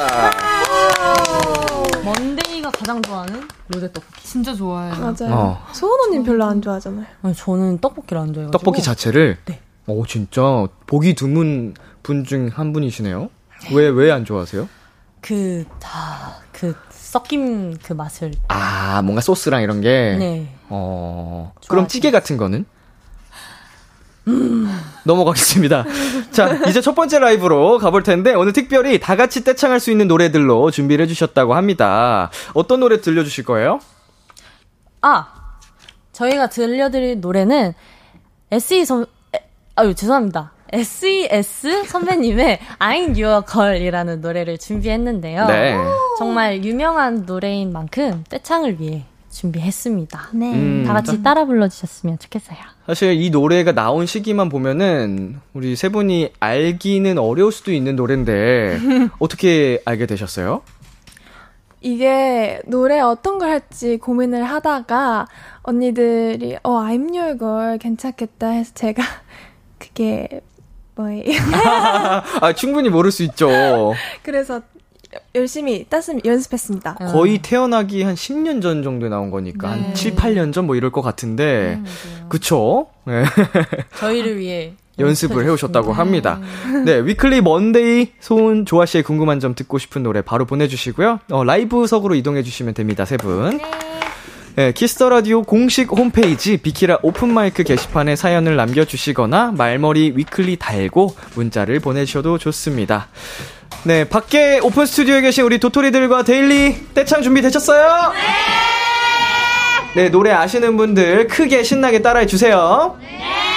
[2.04, 4.17] 먼데이가 가장 좋아하는 로제 떡볶이.
[4.28, 4.94] 진짜 좋아해요.
[4.96, 5.34] 맞아요.
[5.34, 5.66] 어.
[5.72, 7.06] 소은호님 별로 안 좋아하잖아요.
[7.22, 8.50] 아니, 저는 떡볶이를 안 좋아해요.
[8.50, 9.38] 떡볶이 자체를?
[9.46, 9.60] 네.
[9.86, 10.66] 오, 진짜.
[10.86, 13.30] 보기 드문 분 중 한 분이시네요.
[13.72, 14.68] 왜, 왜 안 좋아하세요?
[15.22, 18.32] 그, 다, 그, 섞임 그 맛을.
[18.48, 20.16] 아, 뭔가 소스랑 이런 게?
[20.18, 20.54] 네.
[20.68, 21.88] 어, 그럼.
[21.88, 22.66] 찌개 같은 거는?
[25.04, 25.86] 넘어가겠습니다.
[26.32, 30.70] 자, 이제 첫 번째 라이브로 가볼 텐데, 오늘 특별히 다 같이 떼창할 수 있는 노래들로
[30.70, 32.30] 준비를 해주셨다고 합니다.
[32.52, 33.80] 어떤 노래 들려주실 거예요?
[35.00, 35.26] 아!
[36.12, 37.74] 저희가 들려드릴 노래는
[38.50, 39.38] SE 선, 에,
[39.76, 40.52] 아유, 죄송합니다.
[40.72, 45.46] SES 선배님의 I'm Your Girl이라는 노래를 준비했는데요.
[45.46, 45.76] 네.
[46.18, 50.30] 정말 유명한 노래인 만큼 떼창을 위해 준비했습니다.
[50.32, 50.52] 네.
[50.52, 52.58] 음, 다 같이 따라 불러주셨으면 좋겠어요.
[52.86, 58.78] 사실 이 노래가 나온 시기만 보면은, 우리 세 분이 알기는 어려울 수도 있는 노래인데,
[59.20, 60.62] 어떻게 알게 되셨어요?
[61.80, 65.26] 이게 노래 어떤 걸 할지 고민을 하다가
[65.62, 69.02] 언니들이 어 I'm your girl 괜찮겠다 해서 제가
[69.78, 70.40] 그게
[70.96, 71.22] 뭐예요?
[72.40, 73.48] 아, 충분히 모를 수 있죠.
[74.24, 74.60] 그래서
[75.34, 76.94] 열심히 따스 연습했습니다.
[77.12, 81.00] 거의 태어나기 한 10년 전 정도에 나온 거니까, 한 7, 8년 전 뭐 이럴 것
[81.00, 81.80] 같은데,
[82.28, 82.88] 그쵸?
[83.04, 83.24] 네.
[83.96, 86.40] 저희를 위해 연습을 해오셨다고 합니다.
[86.84, 91.20] 네, 위클리 먼데이 소은 조아 씨의 궁금한 점 듣고 싶은 노래 바로 보내주시고요.
[91.30, 93.60] 어, 라이브석으로 이동해주시면 됩니다, 세 분.
[94.56, 101.14] 네, 키스 더 라디오 공식 홈페이지 비키라 오픈 마이크 게시판에 사연을 남겨주시거나 말머리 위클리 달고
[101.36, 103.06] 문자를 보내주셔도 좋습니다.
[103.84, 108.12] 네, 밖에 오픈 스튜디오에 계신 우리 도토리들과 데일리 떼창 준비 되셨어요?
[109.94, 110.02] 네!
[110.02, 112.96] 네, 노래 아시는 분들 크게 신나게 따라해 주세요.
[113.00, 113.47] 네!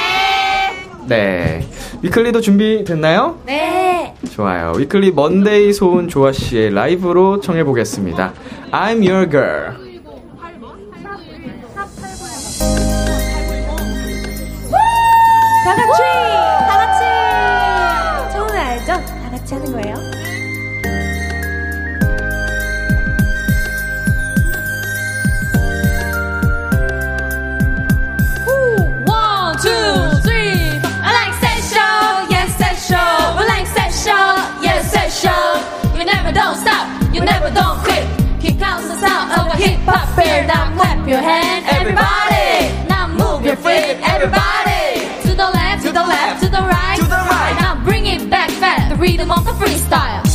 [1.08, 1.68] 네.
[2.02, 3.40] 위클리도 준비됐나요?
[3.46, 4.16] 네.
[4.32, 4.74] 좋아요.
[4.78, 8.34] 위클리 먼데이 소은 조아 씨의 라이브로 청해 보겠습니다.
[8.72, 9.92] I'm your girl.
[15.64, 16.70] 다 같이!
[37.54, 38.06] Don't quit.
[38.42, 40.48] Kick out the sound of a hip hop beat.
[40.48, 42.88] Now clap your hand, everybody.
[42.88, 45.06] Now move your feet, everybody.
[45.28, 47.56] To the left, to the left, to the right, to the right.
[47.60, 48.90] Now bring it back, fast.
[48.90, 50.31] The rhythm of the freestyle.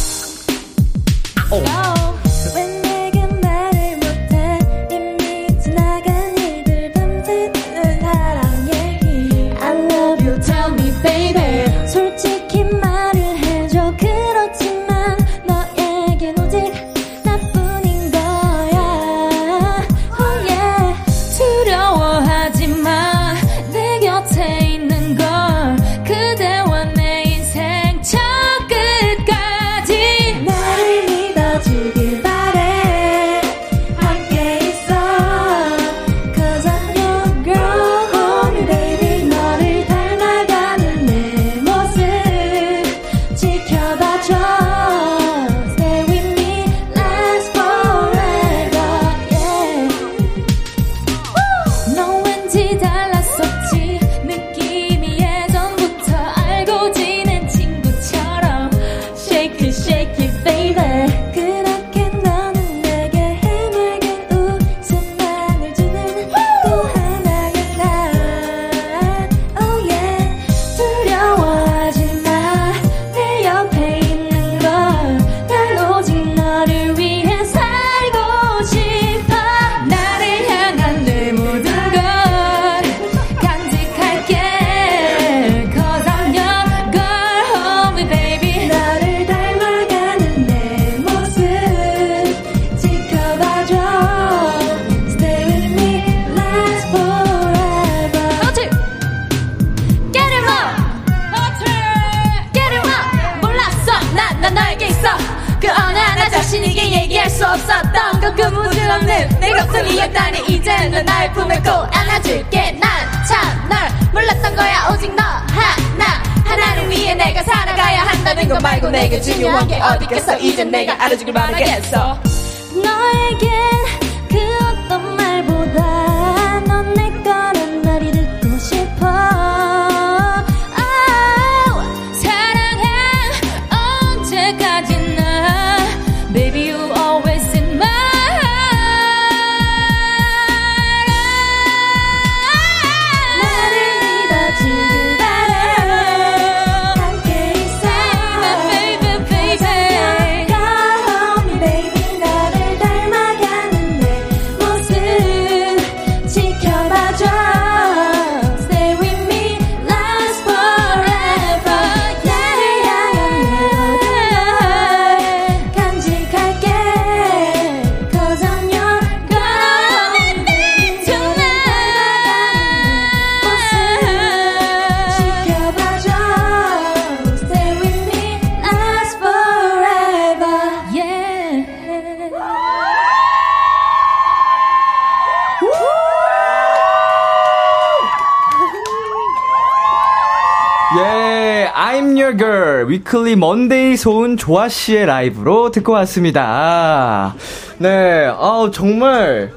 [193.39, 197.35] 먼데이 소은 조아 씨의 라이브로 듣고 왔습니다.
[197.79, 199.53] 네, 아우, 정말,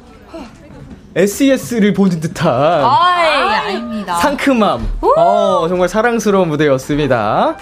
[1.15, 4.15] SES를 보는 듯한 아이, 아닙니다.
[4.15, 4.87] 상큼함.
[5.17, 7.55] 어, 정말 사랑스러운 무대였습니다.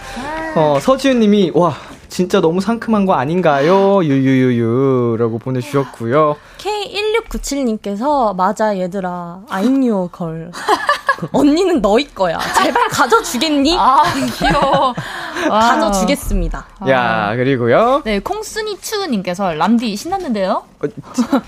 [0.56, 1.74] 어, 서지은 님이, 와,
[2.10, 4.04] 진짜 너무 상큼한 거 아닌가요?
[4.04, 6.36] 유유유유라고 보내주셨고요.
[6.58, 10.52] K1697님께서 맞아 얘들아 I'm your girl
[11.32, 12.40] 언니는 너희 거야.
[12.58, 13.76] 제발 가져주겠니?
[13.80, 14.04] 아,
[14.38, 14.94] 귀여워.
[15.50, 15.60] 와.
[15.60, 16.66] 가져주겠습니다.
[16.90, 18.02] 야, 그리고요.
[18.04, 20.64] 네, 콩순이추님께서 람디 신났는데요?
[20.84, 20.88] 어,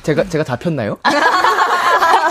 [0.03, 0.97] 제가, 제가 잡혔나요?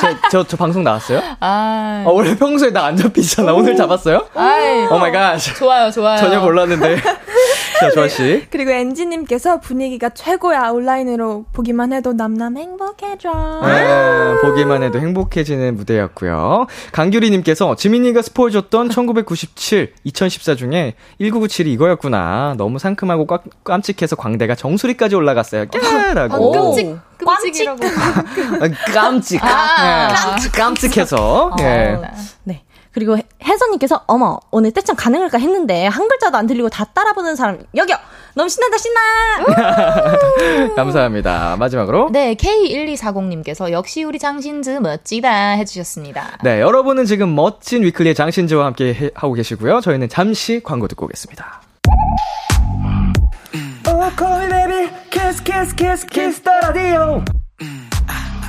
[0.01, 1.19] 저, 저, 저 방송 나왔어요?
[1.41, 3.53] 아, 아, 원래 평소에 나 안 잡히잖아.
[3.53, 4.27] 오늘 잡았어요?
[4.35, 5.37] 아이, oh my god.
[5.39, 6.19] 좋아요, 좋아요.
[6.19, 7.03] 전혀 몰랐는데.
[7.81, 8.47] 자, 조아 씨.
[8.51, 10.71] 그리고 엔지님께서 분위기가 최고야.
[10.71, 13.31] 온라인으로 보기만 해도 남남 행복해져.
[13.65, 16.67] 네, 보기만 해도 행복해지는 무대였고요.
[16.93, 22.55] 강규리님께서 지민이가 스포해 줬던 1997, 2014 중에 1997이 이거였구나.
[22.57, 25.67] 너무 상큼하고 꽉, 깜찍해서 광대가 정수리까지 올라갔어요.
[25.67, 26.55] 깨라고.
[26.57, 27.85] 아, 끔찍, 끔찍이라고.
[27.87, 29.41] 아, 깜찍.
[29.41, 31.57] 네, 깜찍해서.
[31.61, 31.65] 예.
[31.65, 32.01] 네.
[32.99, 37.61] 그리고 해- 혜선님께서 어머 오늘 떼창 가능할까 했는데 한 글자도 안 들리고 다 따라보는 사람
[37.77, 37.97] 여기요
[38.35, 39.01] 너무 신난다 신나
[40.75, 41.55] 감사합니다.
[41.59, 42.09] 마지막으로.
[42.11, 46.39] 네, K1240님께서 역시 우리 장신즈 멋지다 해주셨습니다.
[46.43, 49.81] 네, 여러분은 지금 멋진 위클리의 장신지와 함께 해- 하고 계시고요.
[49.81, 51.63] 저희는 잠시 광고 듣고 오겠습니다.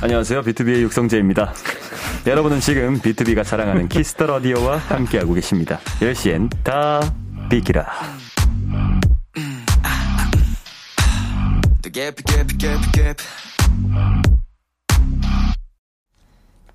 [0.02, 0.42] 안녕하세요.
[0.42, 1.52] 비투비의 육성재입니다.
[2.26, 5.78] 여러분은 지금 비투비가 자랑하는 키스 더 라디오와 함께하고 계십니다.
[6.00, 7.00] 10시엔 다
[7.48, 7.86] 비키라.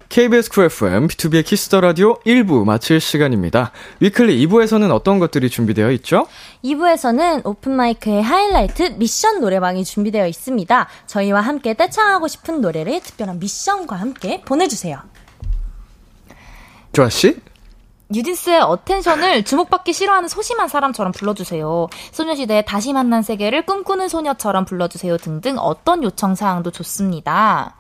[0.10, 3.72] KBS 쿨 FM, 비투비의 키스 더 라디오 1부 마칠 시간입니다.
[4.00, 6.26] 위클리 2부에서는 어떤 것들이 준비되어 있죠?
[6.64, 14.42] 2부에서는 오픈마이크의 하이라이트 미션 노래방이 준비되어 있습니다 저희와 함께 떼창하고 싶은 노래를 특별한 미션과 함께
[14.46, 15.02] 보내주세요
[16.96, 17.38] 조아 씨?
[18.08, 21.90] 뉴진스의 Attention을 주목받기 싫어하는 소심한 사람처럼 불러주세요.
[22.14, 27.76] 소녀시대의 다시 만난 세계를 꿈꾸는 소녀처럼 불러주세요 등등 어떤 요청 사항도 좋습니다.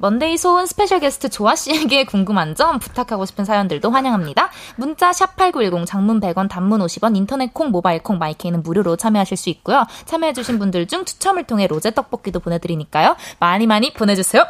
[0.00, 4.50] 먼데이 소은 special 게스트 조아 씨에게 궁금한 점 부탁하고 싶은 사연들도 환영합니다.
[4.76, 9.50] 문자 샵 #8910 장문 100원, 단문 50원, 인터넷 콩, 모바일 콩, 마이케이는 무료로 참여하실 수
[9.50, 9.84] 있고요.
[10.06, 13.16] 참여해주신 분들 중 추첨을 통해 로제 떡볶이도 보내드리니까요.
[13.38, 14.44] 많이 많이 보내주세요.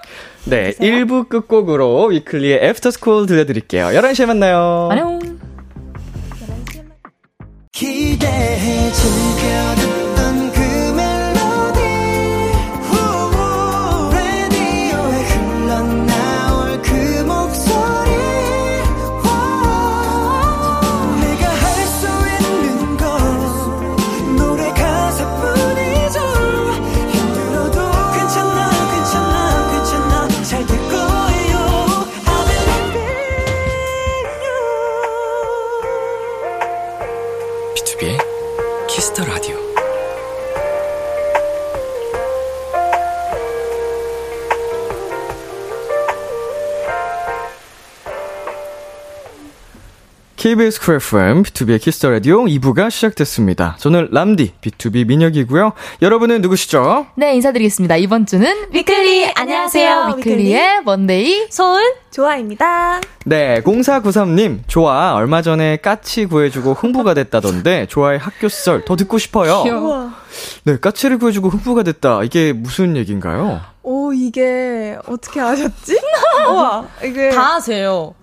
[0.44, 3.86] 네, 1부 끝곡으로 위클리의 애프터스쿨 들려드릴게요.
[3.86, 4.88] 11시에 만나요.
[4.90, 5.18] 안녕.
[7.72, 9.99] 기대해 즐겨
[38.90, 39.69] 키스 더 라디오.
[50.40, 53.76] KBS 쿨 FM, 비투비의 키스 더 라디오 2부가 시작됐습니다.
[53.78, 55.74] 저는 람디, B2B 민혁이고요.
[56.00, 57.08] 여러분은 누구시죠?
[57.14, 57.96] 네, 인사드리겠습니다.
[57.96, 59.32] 이번 주는 위클리.
[59.34, 60.14] 안녕하세요.
[60.16, 61.48] 위클리의 먼데이.
[61.50, 63.02] 소은 조아입니다.
[63.26, 65.12] 네, 0493님, 좋아.
[65.12, 69.62] 얼마 전에 까치 구해주고 흥부가 됐다던데, 좋아의 학교썰 더 듣고 싶어요.
[69.70, 70.14] 우와.
[70.64, 72.22] 네, 까치를 구해주고 흥부가 됐다.
[72.24, 73.60] 이게 무슨 얘기인가요?
[73.82, 75.98] 오, 이게 어떻게 아셨지?
[76.48, 77.28] 우와, 이게.
[77.28, 78.14] 다 아세요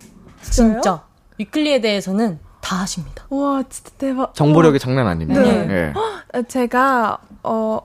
[0.41, 0.81] 진짜요?
[0.81, 1.06] 진짜
[1.37, 4.33] 위클리에 대해서는 다 아십니다 우와, 진짜 대박.
[4.33, 5.41] 정보력이 장난 아닙니다.
[5.41, 5.67] 네.
[5.69, 5.93] 예.
[5.95, 6.43] 우와.
[6.47, 7.79] 제가, 어,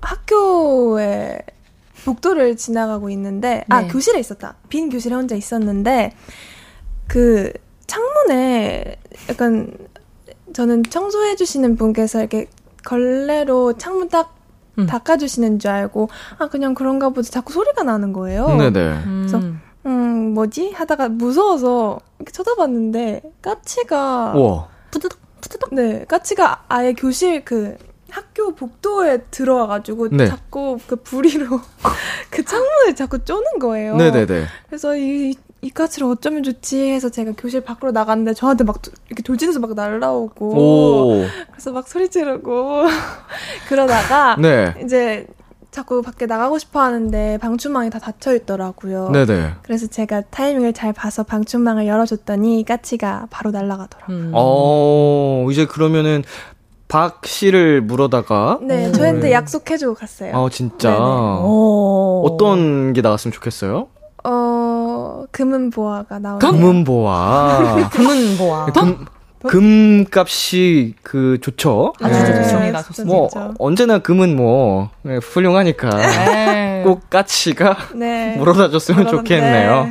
[0.00, 1.38] 학교에
[2.04, 3.88] 복도를 지나가고 있는데, 아, 네.
[3.88, 4.54] 교실에 있었다.
[4.68, 6.12] 빈 교실에 혼자 있었는데,
[7.06, 7.52] 그,
[7.86, 8.96] 창문에
[9.28, 9.72] 약간,
[10.54, 12.46] 저는 청소해 주시는 분께서 이렇게
[12.84, 14.34] 걸레로 창문 딱
[14.78, 14.86] 음.
[14.86, 17.30] 닦아주시는 줄 알고, 아, 그냥 그런가 보지.
[17.30, 18.46] 자꾸 소리가 나는 거예요.
[18.46, 19.02] 네네.
[19.04, 19.40] 그래서
[19.86, 20.72] 음, 뭐지?
[20.72, 24.68] 하다가 무서워서 이렇게 쳐다봤는데, 까치가, 우와.
[24.90, 27.76] 푸드덕 푸드덕 네, 까치가 아예 교실 그,
[28.10, 30.26] 학교 복도에 들어와가지고 네.
[30.26, 31.60] 자꾸 그 부리로
[32.30, 33.96] 그 창문을 자꾸 쪼는 거예요.
[33.96, 34.44] 네네네.
[34.68, 39.22] 그래서 이, 이 까치를 어쩌면 좋지 해서 제가 교실 밖으로 나갔는데 저한테 막 도- 이렇게
[39.22, 41.24] 돌진해서 막 날라오고 오.
[41.50, 42.84] 그래서 막 소리 지르고
[43.68, 44.74] 그러다가 네.
[44.82, 45.26] 이제
[45.76, 49.10] 자꾸 밖에 나가고 싶어 하는데 방충망이 다 닫혀 있더라고요.
[49.10, 49.56] 네네.
[49.60, 54.16] 그래서 제가 타이밍을 잘 봐서 방충망을 열어줬더니 까치가 바로 날아가더라고요.
[54.16, 54.30] 음.
[54.32, 56.24] 어, 이제 그러면은
[56.88, 58.92] 박 씨를 물어다가 네, 음.
[58.94, 60.34] 저한테 약속해주고 갔어요.
[60.34, 61.02] 아 진짜 네네.
[61.02, 62.22] 오.
[62.24, 63.88] 어떤 게 나왔으면 좋겠어요?
[64.24, 67.90] 어, 금은 보화가 나오는 금은보화.
[67.92, 69.04] 금은 보아 금
[69.46, 71.92] 금값이 그 좋죠.
[72.00, 72.14] 아, 네.
[72.14, 72.82] 진짜 좋습니다.
[72.82, 73.16] 진짜 좋습니다.
[73.16, 73.54] 뭐 진짜.
[73.58, 76.82] 언제나 금은 뭐 네, 훌륭하니까 네.
[76.86, 78.36] 꼭 까치가 네.
[78.38, 79.84] 물어다 줬으면 좋겠네요.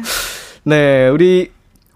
[0.63, 0.75] 네.
[0.75, 1.51] 네, 우리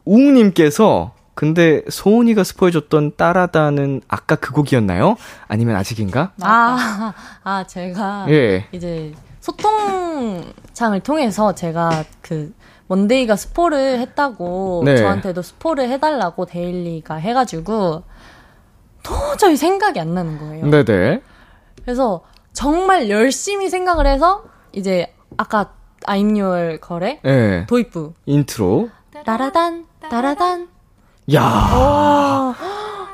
[0.06, 5.16] 우웅님께서 근데 소은이가 스포해줬던 따라다는 아까 그 곡이었나요?
[5.48, 6.34] 아니면 아직인가?
[6.42, 8.66] 아, 아, 제가 예.
[8.74, 12.54] 이제 소통창을 통해서 제가 그
[12.90, 14.98] 먼데이가 스포를 했다고 네.
[14.98, 18.04] 저한테도 스포를 해달라고 데일리가 해가지고
[19.04, 20.66] 도저히 생각이 안 나는 거예요.
[20.66, 21.22] 네네.
[21.84, 22.22] 그래서
[22.52, 25.74] 정말 열심히 생각을 해서 이제 아까
[26.08, 27.66] Your 걸의 예.
[27.68, 28.90] 도입부 인트로.
[29.24, 30.68] 따라단 따라단
[31.36, 32.56] 야.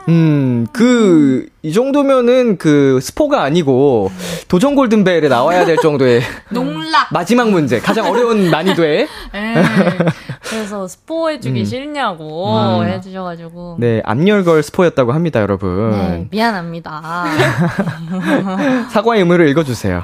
[0.07, 4.11] 음, 그, 이 정도면은 그 스포가 아니고
[4.47, 7.07] 도전 골든벨에 나와야 될 정도의 농락.
[7.11, 7.79] 마지막 문제.
[7.79, 9.01] 가장 어려운 난이도의.
[9.01, 9.07] 에
[10.47, 11.65] 그래서 스포해주기 음.
[11.65, 12.87] 싫냐고 음.
[12.87, 15.91] 해주셔가지고 네, 암열걸 스포였다고 합니다, 여러분.
[15.91, 17.25] 네, 미안합니다.
[18.91, 20.03] 사과의 의무를 읽어주세요.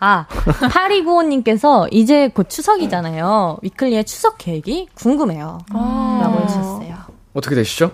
[0.00, 3.58] 아, 8295님께서 이제 곧 추석이잖아요.
[3.62, 5.58] 위클리의 추석 계획이 궁금해요.
[5.72, 6.94] 라고 해주셨어요.
[7.34, 7.90] 어떻게 되시죠?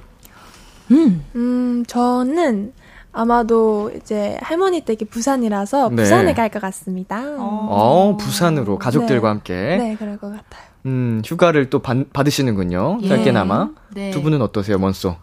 [0.91, 2.73] 음, 저는
[3.13, 5.97] 아마도 이제 할머니 댁이 부산이라서 네.
[5.97, 7.23] 부산에 갈 것 같습니다.
[7.39, 9.33] 어, 부산으로 가족들과 네.
[9.33, 9.55] 함께.
[9.77, 10.65] 네, 그럴 것 같아요.
[10.87, 12.99] 음, 휴가를 또 받, 받으시는군요.
[13.03, 13.09] 예.
[13.09, 13.71] 짧게나마.
[13.95, 14.11] 네.
[14.11, 15.17] 두 분은 어떠세요, 먼소?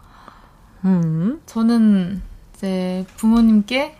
[0.84, 1.40] 음.
[1.46, 2.20] 저는
[2.56, 3.94] 이제 부모님께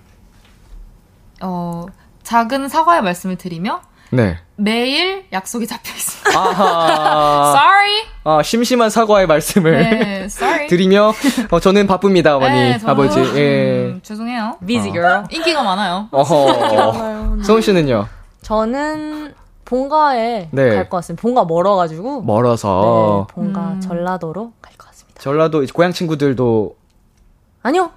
[1.42, 1.86] 어
[2.22, 3.82] 작은 사과의 말씀을 드리며
[4.12, 4.36] 네.
[4.56, 6.38] 매일 약속이 잡혀 있습니다.
[6.38, 7.54] 아하.
[7.56, 8.02] Sorry.
[8.24, 10.68] 아, 심심한 사과의 말씀을 네, sorry.
[10.68, 11.12] 드리며,
[11.50, 13.18] 어, 저는 바쁩니다, 어머니, 네, 저는, 아버지.
[13.36, 13.86] 예.
[13.86, 14.58] 음, 죄송해요.
[14.66, 15.24] Busy girl.
[15.30, 16.08] 인기가 많아요.
[16.12, 17.42] 어허.
[17.42, 18.06] 소은 씨는요?
[18.42, 19.34] 저는
[19.64, 20.68] 본가에 네.
[20.70, 21.22] 갈것 같습니다.
[21.22, 22.22] 본가 멀어가지고.
[22.22, 23.26] 멀어서.
[23.28, 23.80] 네, 본가 음.
[23.80, 25.20] 전라도로 갈 것 같습니다.
[25.20, 26.76] 전라도 고향 친구들도
[27.62, 27.90] 아니요.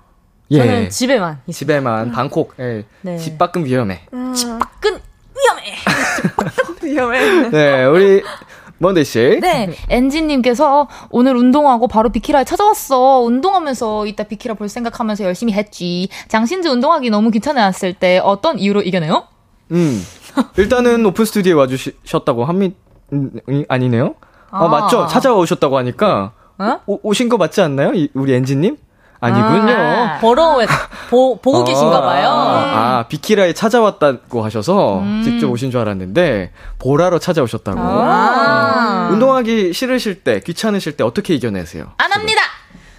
[0.51, 0.59] 예.
[0.59, 1.53] 저는 집에만 있습니다.
[1.73, 2.85] 집에만 방콕 예.
[3.01, 3.17] 네.
[3.17, 4.01] 집 밖은 위험해.
[4.11, 4.94] 끈 위험해.
[6.85, 7.49] 위험해.
[7.49, 8.21] 네, 우리
[8.77, 9.39] 먼데이 씨.
[9.41, 13.21] 네, 엔진님께서 오늘 운동하고 바로 비키라에 찾아왔어.
[13.21, 16.09] 운동하면서 이따 비키라 볼 생각하면서 열심히 했지.
[16.27, 19.23] 장신주 운동하기 너무 귀찮았을 때 어떤 이유로 이겨내요?
[19.71, 20.01] 음.
[20.57, 22.75] 일단은 오픈 스튜디오에 와 주셨다고 합니
[23.13, 24.15] 음, 음, 아니네요.
[24.51, 24.67] 아, 아.
[24.67, 25.07] 맞죠?
[25.07, 26.79] 찾아오셨다고 하니까 어?
[26.85, 27.93] 오, 오신 거 맞지 않나요?
[27.93, 28.77] 이- 우리 엔진 님?
[29.19, 29.73] 아니군요.
[29.73, 30.17] 아.
[30.19, 30.57] 보러
[31.09, 32.29] 보, 보고 계신가 봐요.
[32.29, 35.21] 아, 아, 비키라에 찾아왔다고 하셔서 음.
[35.23, 37.79] 직접 오신 줄 알았는데 보라로 찾아오셨다고.
[37.81, 39.09] 아.
[39.11, 41.91] 운동하기 싫으실 때, 귀찮으실 때 어떻게 이겨내세요?
[41.97, 42.41] 안 합니다.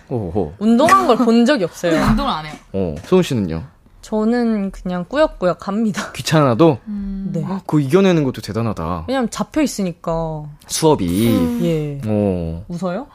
[0.09, 0.55] 오호.
[0.59, 1.93] 운동한 걸 본 적이 없어요.
[2.11, 2.55] 운동을 안 해요.
[2.73, 3.65] 어, 소은 씨는요?
[4.03, 6.13] 저는 그냥 꾸역꾸역 갑니다.
[6.13, 7.43] 귀찮아도 네.
[7.45, 9.07] 아, 그거 이겨내는 것도 대단하다.
[9.09, 10.45] 왜냐면 잡혀 있으니까.
[10.69, 11.61] 수업이.
[11.65, 12.01] 예.
[12.07, 12.65] 어.
[12.69, 13.09] 웃어요?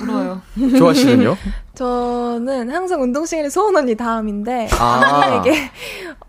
[0.00, 0.40] 울어요.
[0.78, 1.36] 조아 씨는요?
[1.74, 5.24] 저는 항상 운동 시간에 소은 언니 다음인데 아.
[5.40, 5.70] 언니에게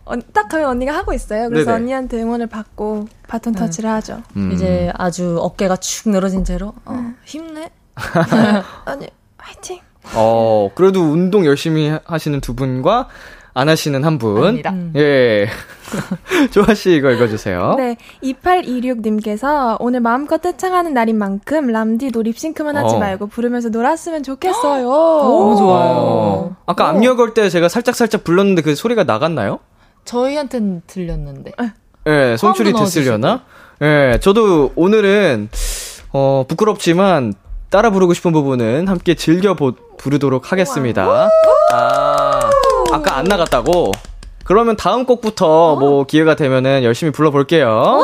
[0.05, 1.49] 어, 딱 가면 언니가 하고 있어요.
[1.49, 1.81] 그래서 네네.
[1.83, 4.21] 언니한테 응원을 받고 바톤 터치를 하죠.
[4.35, 4.51] 음.
[4.51, 7.69] 이제 아주 어깨가 축 늘어진 채로 어, 힘내.
[8.85, 9.07] 언니
[9.37, 9.79] 화이팅.
[10.15, 13.07] 어, 그래도 운동 열심히 하- 하시는 두 분과
[13.53, 14.43] 안 하시는 한 분.
[14.43, 14.71] 아닙니다.
[14.71, 14.93] 음.
[14.95, 15.47] 예.
[16.51, 17.75] 조아 씨 이거 읽어주세요.
[17.77, 22.99] 네, 2826님께서 오늘 마음껏 떼창하는 날인 만큼 람디도 립싱크만 하지 어.
[22.99, 24.83] 말고 부르면서 놀았으면 좋겠어요.
[24.89, 25.91] 너무 좋아요.
[25.91, 26.55] 어.
[26.65, 29.59] 아까 압력 걸때 제가 살짝 살짝 불렀는데 그 소리가 나갔나요?
[30.05, 31.51] 저희한테는 들렸는데.
[32.07, 33.43] 예, 송출이 처음 됐으려나?
[33.81, 35.49] 예, 저도 오늘은,
[36.11, 37.33] 어, 부끄럽지만,
[37.69, 41.29] 따라 부르고 싶은 부분은 함께 즐겨 보, 부르도록 하겠습니다.
[41.71, 42.12] 아,
[42.93, 43.91] 아까 안 나갔다고?
[44.43, 48.03] 그러면 다음 곡부터 뭐 기회가 되면은 열심히 불러볼게요.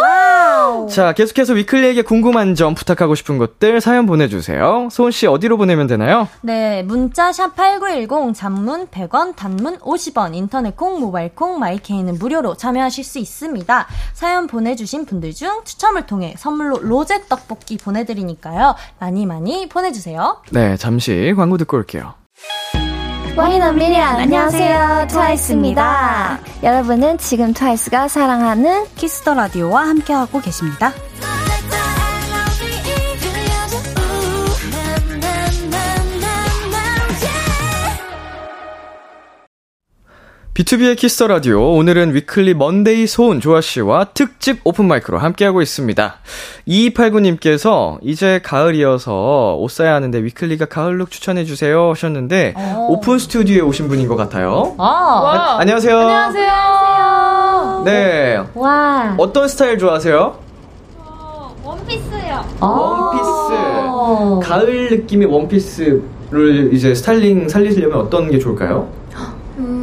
[0.89, 4.87] 자, 계속해서 위클리에게 궁금한 점 부탁하고 싶은 것들 사연 보내주세요.
[4.91, 6.27] 소은 씨 어디로 보내면 되나요?
[6.41, 13.03] 네, 문자 샵 8910 잔문 100원, 단문 50원, 인터넷 콩, 모바일 콩, 마이케이는 무료로 참여하실
[13.03, 13.87] 수 있습니다.
[14.13, 18.75] 사연 보내주신 분들 중 추첨을 통해 선물로 로제 떡볶이 보내드리니까요.
[18.99, 20.37] 많이 많이 보내주세요.
[20.51, 22.18] 네, 잠시 광고 듣고 올게요.
[23.39, 30.91] One in a million 안녕하세요 트와이스입니다 여러분은 지금 트와이스가 사랑하는 키스 더 라디오와 함께하고 계십니다.
[40.59, 46.15] 비투비의 키스 더 라디오 오늘은 위클리 먼데이 소은 조아 씨와 특집 오픈 마이크로 함께하고 있습니다.
[46.67, 52.55] 2289님께서 이제 가을이어서 옷 사야 하는데 위클리가 가을룩 추천해 주세요 하셨는데
[52.89, 54.75] 오픈 스튜디오에 오신 분인 것 같아요.
[54.77, 55.97] 아, 아, 안녕하세요.
[55.97, 57.81] 안녕하세요.
[57.85, 58.39] 네.
[58.53, 60.39] 와 어떤 스타일 좋아하세요?
[61.63, 64.49] 원피스요 원피스.
[64.49, 68.89] 가을 느낌의 원피스를 이제 스타일링 살리려면 어떤 게 좋을까요?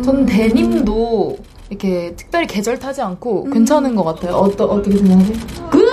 [0.06, 1.36] 전 데님도
[1.68, 4.34] 이렇게 특별히 계절 타지 않고 괜찮은 것 같아요.
[4.34, 5.36] 어떠, 어떻게 생각하세요?
[5.68, 5.84] Good!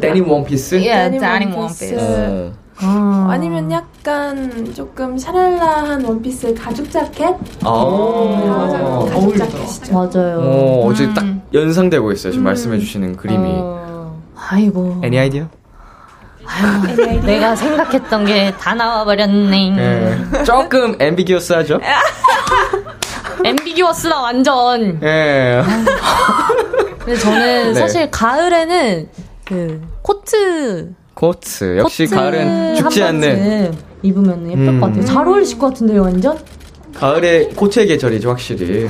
[0.00, 0.74] 데님 원피스?
[0.74, 2.52] Yeah, 데님 원피스.
[2.82, 3.26] 어.
[3.30, 7.36] 아니면 약간 조금 샤랄라한 원피스 가죽 자켓?
[7.64, 9.06] 어.
[9.08, 9.92] 가죽 자켓이죠.
[9.94, 10.40] 맞아요.
[10.40, 11.14] 어, 어제 음.
[11.14, 12.32] 딱 연상되고 있어요.
[12.32, 13.48] 지금 말씀해 주시는 그림이.
[13.60, 14.96] 어, 아이고.
[15.04, 15.16] 애니
[16.46, 17.20] 아이디어?
[17.22, 19.76] 내가 생각했던 게 다 나와버렸네.
[20.38, 20.42] 예.
[20.44, 21.80] 조금 앰비기어스하죠?
[23.44, 24.98] 엠비기워스나 완전.
[25.02, 25.62] 예.
[26.98, 27.74] 근데 저는 네.
[27.74, 29.08] 사실 가을에는
[29.44, 31.78] 그 코트 코트.
[31.78, 33.76] 역시 코트 가을은 죽지 한 않는.
[34.02, 34.80] 입으면 예쁠 음.
[34.80, 35.04] 것 같아요.
[35.04, 36.38] 잘 어울리실 것 같은데요, 완전?
[36.94, 38.88] 가을의 코트의 계절이죠, 확실히.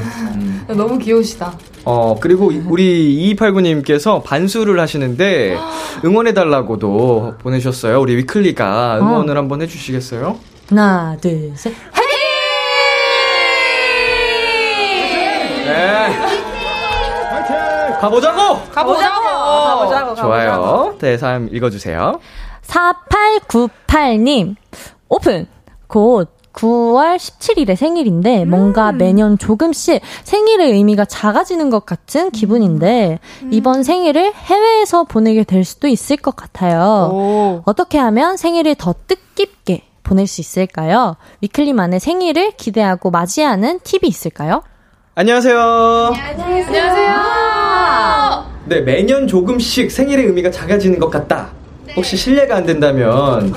[0.69, 1.53] 너무 귀여우시다.
[1.87, 5.57] 어, 그리고 이- 우리 2289님께서 반수를 하시는데
[6.05, 8.01] 응원해달라고도 보내주셨어요.
[8.01, 10.37] 우리 위클리가 응원을 한번 해주시겠어요?
[10.71, 11.73] 하나, 둘, 셋.
[15.67, 16.09] 네.
[18.01, 18.61] 가보자고!
[18.71, 19.25] 가보자고!
[19.25, 20.15] 가보자고!
[20.15, 20.95] 좋아요.
[21.01, 22.21] 네, 사연 읽어주세요.
[22.67, 24.57] 4898님,
[25.09, 25.47] 오픈!
[25.87, 33.19] 곧 9월 17일에 생일인데, 뭔가 매년 조금씩 생일의 의미가 작아지는 것 같은 기분인데,
[33.51, 37.63] 이번 생일을 해외에서 보내게 될 수도 있을 것 같아요.
[37.65, 41.17] 어떻게 하면 생일을 더 뜻깊게 보낼 수 있을까요?
[41.41, 44.63] 위클리만의 생일을 기대하고 맞이하는 팁이 있을까요?
[45.17, 45.59] 안녕하세요.
[46.17, 47.15] 안녕하세요!
[48.67, 51.51] 네, 매년 조금씩 생일의 의미가 작아지는 것 같다.
[51.97, 53.53] 혹시 실례가 안 된다면.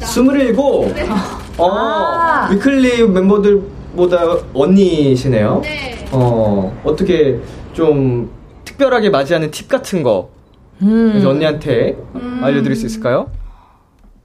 [0.00, 0.94] 스물일곱.
[1.60, 4.18] 어, 위클리 멤버들보다
[4.54, 5.60] 언니시네요.
[5.62, 6.06] 네.
[6.12, 7.38] 어, 어떻게
[7.72, 8.30] 좀
[8.64, 10.30] 특별하게 맞이하는 팁 같은 거
[10.82, 11.22] 음.
[11.26, 11.96] 언니한테
[12.42, 13.30] 알려드릴 수 있을까요?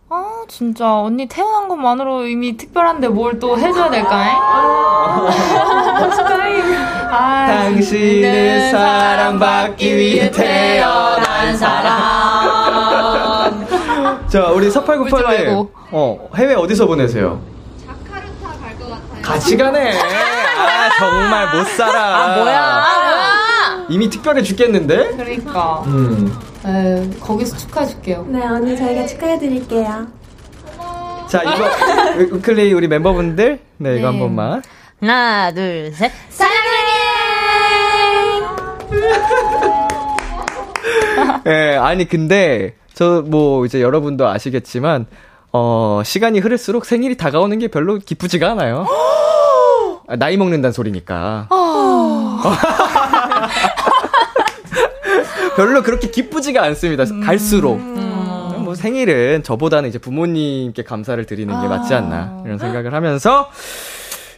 [0.09, 4.31] 아, 진짜 언니 태어난 것만으로 이미 특별한데 뭘 또 해줘야 될까요?
[4.37, 5.27] 아,
[7.47, 12.24] 당신은 사랑받기 위해 태어난 사람.
[14.35, 15.23] 자, 우리 울지 4898님.
[15.23, 15.71] 말고.
[15.91, 17.41] 어, 해외 어디서 보내세요?
[17.87, 19.21] 자카르타 갈 것 같아요.
[19.21, 19.93] 같이 가네.
[19.97, 22.17] 아, 정말 못 살아.
[22.17, 23.85] 아, 뭐야!
[23.87, 25.15] 이미 특별해 죽겠는데?
[25.15, 25.83] 그러니까.
[25.85, 26.37] 음.
[26.65, 28.25] 에휴, 거기서 축하해줄게요.
[28.27, 30.07] 네, 언니 저희가 축하해드릴게요.
[31.29, 33.59] 자, 이거, 위클리 우리 멤버분들.
[33.77, 34.19] 네, 이거 한 네.
[34.19, 34.61] 번만.
[34.99, 36.11] 하나, 둘, 셋.
[41.47, 45.05] 예, 아니, 근데, 저, 뭐, 이제 여러분도 아시겠지만,
[45.51, 48.87] 어, 시간이 흐를수록 생일이 다가오는 게 별로 기쁘지가 않아요.
[50.07, 51.49] 아, 나이 먹는다는 소리니까.
[55.55, 57.05] 별로 그렇게 기쁘지가 않습니다.
[57.23, 57.79] 갈수록.
[57.79, 63.49] 뭐 생일은 저보다는 이제 부모님께 감사를 드리는 게 맞지 않나 이런 생각을 하면서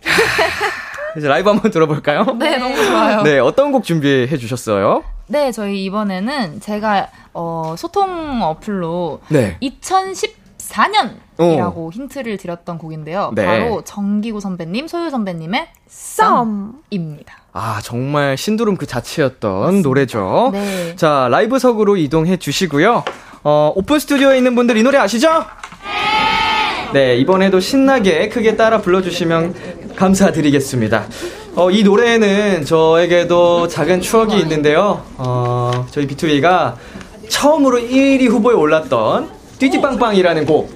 [1.17, 2.23] 이제 라이브 한번 들어볼까요?
[2.39, 3.23] 네, 너무 좋아요.
[3.23, 5.03] 네, 어떤 곡 준비해 주셨어요?
[5.27, 9.57] 네, 저희 이번에는 제가 어, 소통 어플로 네.
[9.61, 13.31] 2014년이라고 힌트를 드렸던 곡인데요.
[13.35, 13.45] 네.
[13.45, 17.33] 바로 정기구 선배님, 소유 선배님의 썸입니다.
[17.53, 20.51] 아, 정말 신두름 그 자체였던 노래죠.
[20.53, 20.95] 네.
[20.95, 23.03] 자, 라이브석으로 이동해 주시고요.
[23.43, 25.45] 어, 오픈 스튜디오에 있는 분들 이 노래 아시죠?
[26.93, 31.05] 네, 이번에도 신나게 크게 따라 불러주시면 감사드리겠습니다.
[31.55, 35.03] 어, 이 노래에는 저에게도 작은 추억이 있는데요.
[35.17, 36.75] 어, 저희 B2B가
[37.27, 39.29] 처음으로 1위 후보에 올랐던
[39.59, 40.71] 띠띠빵빵이라는 곡.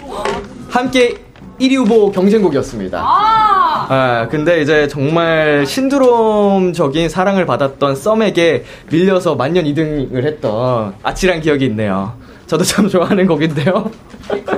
[0.70, 1.18] 함께
[1.60, 3.00] 1위 후보 경쟁곡이었습니다.
[3.00, 12.14] 아, 근데 이제 정말 신드롬적인 사랑을 받았던 썸에게 밀려서 만년 2등을 했던 아찔한 기억이 있네요.
[12.48, 13.92] 저도 참 좋아하는 곡인데요.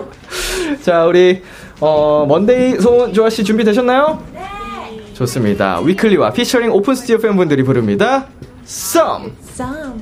[0.81, 1.41] 자, 우리,
[1.79, 4.32] 어, 먼데이 소은 조아 씨 준비되셨나요?
[5.23, 5.25] 네!
[5.25, 5.79] 좋습니다.
[5.79, 8.27] 위클리와 피처링 오픈 스튜디오 팬분들이 부릅니다.
[8.65, 9.31] 썸!
[9.55, 9.97] 썸.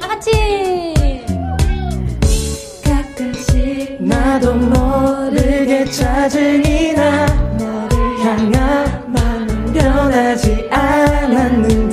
[0.00, 0.30] 다 같이!
[2.84, 7.26] 가끔씩 나도 모르게 짜증이 나
[7.58, 11.85] 너를 향한 마음은 변하지 않았는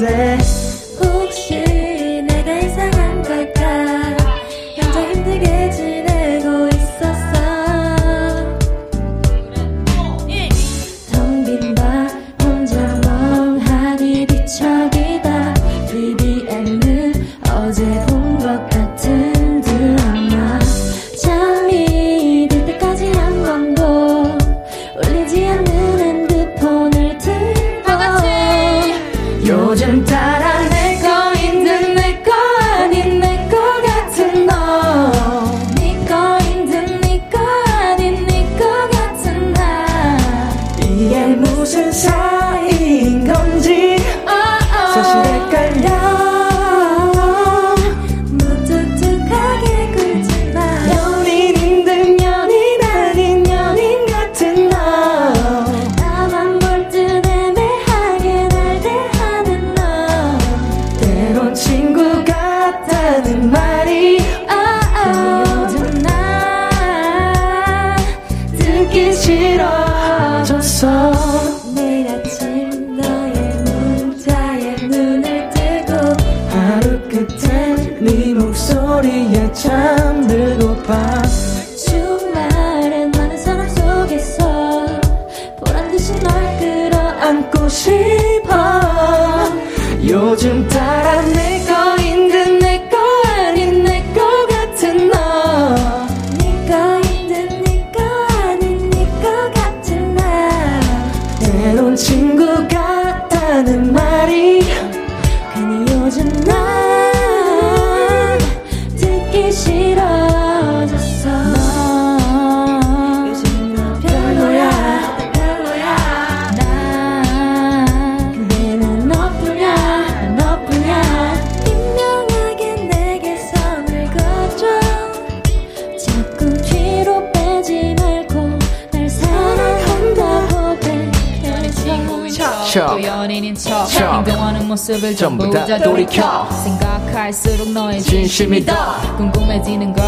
[132.74, 132.88] 척.
[132.88, 133.86] 또 연인인 척.
[133.86, 134.16] 척.
[134.26, 138.74] 행동하는 모습을 전부 다 다 돌이켜 생각할수록 너의 진심이 더.
[139.16, 140.04] 궁금해지는 걸.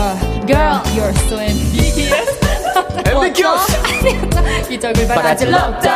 [0.47, 2.39] Girl you're so ambiguous.
[3.05, 4.67] Ambiguous.
[4.67, 5.89] 기적을 바라질 로또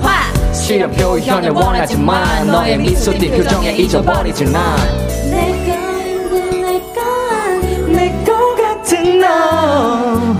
[0.00, 0.54] 화.
[0.54, 4.74] 실험 표현을 원하지만 너의 미소 띈 표정에 잊어버리지 난
[5.30, 7.00] 내가 힘든 내거
[7.30, 10.35] 아닌 내거 같은 너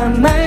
[0.00, 0.39] 웃지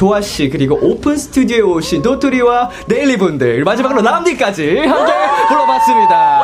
[0.00, 5.12] 조아 씨, 그리고 오픈 스튜디오에 오신 도토리와 데일리 분들, 마지막으로 람디까지 함께
[5.46, 6.40] 불러봤습니다.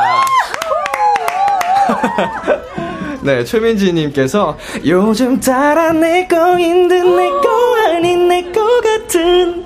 [3.24, 9.64] 네, 최민지님께서 요즘 따라 내 거인 듯내거 아닌 내거 같은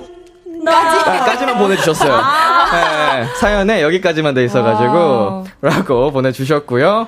[0.65, 2.15] 아, 까지만 보내주셨어요.
[2.15, 7.07] 네, 사연에 여기까지만 돼 있어가지고 라고 보내주셨고요.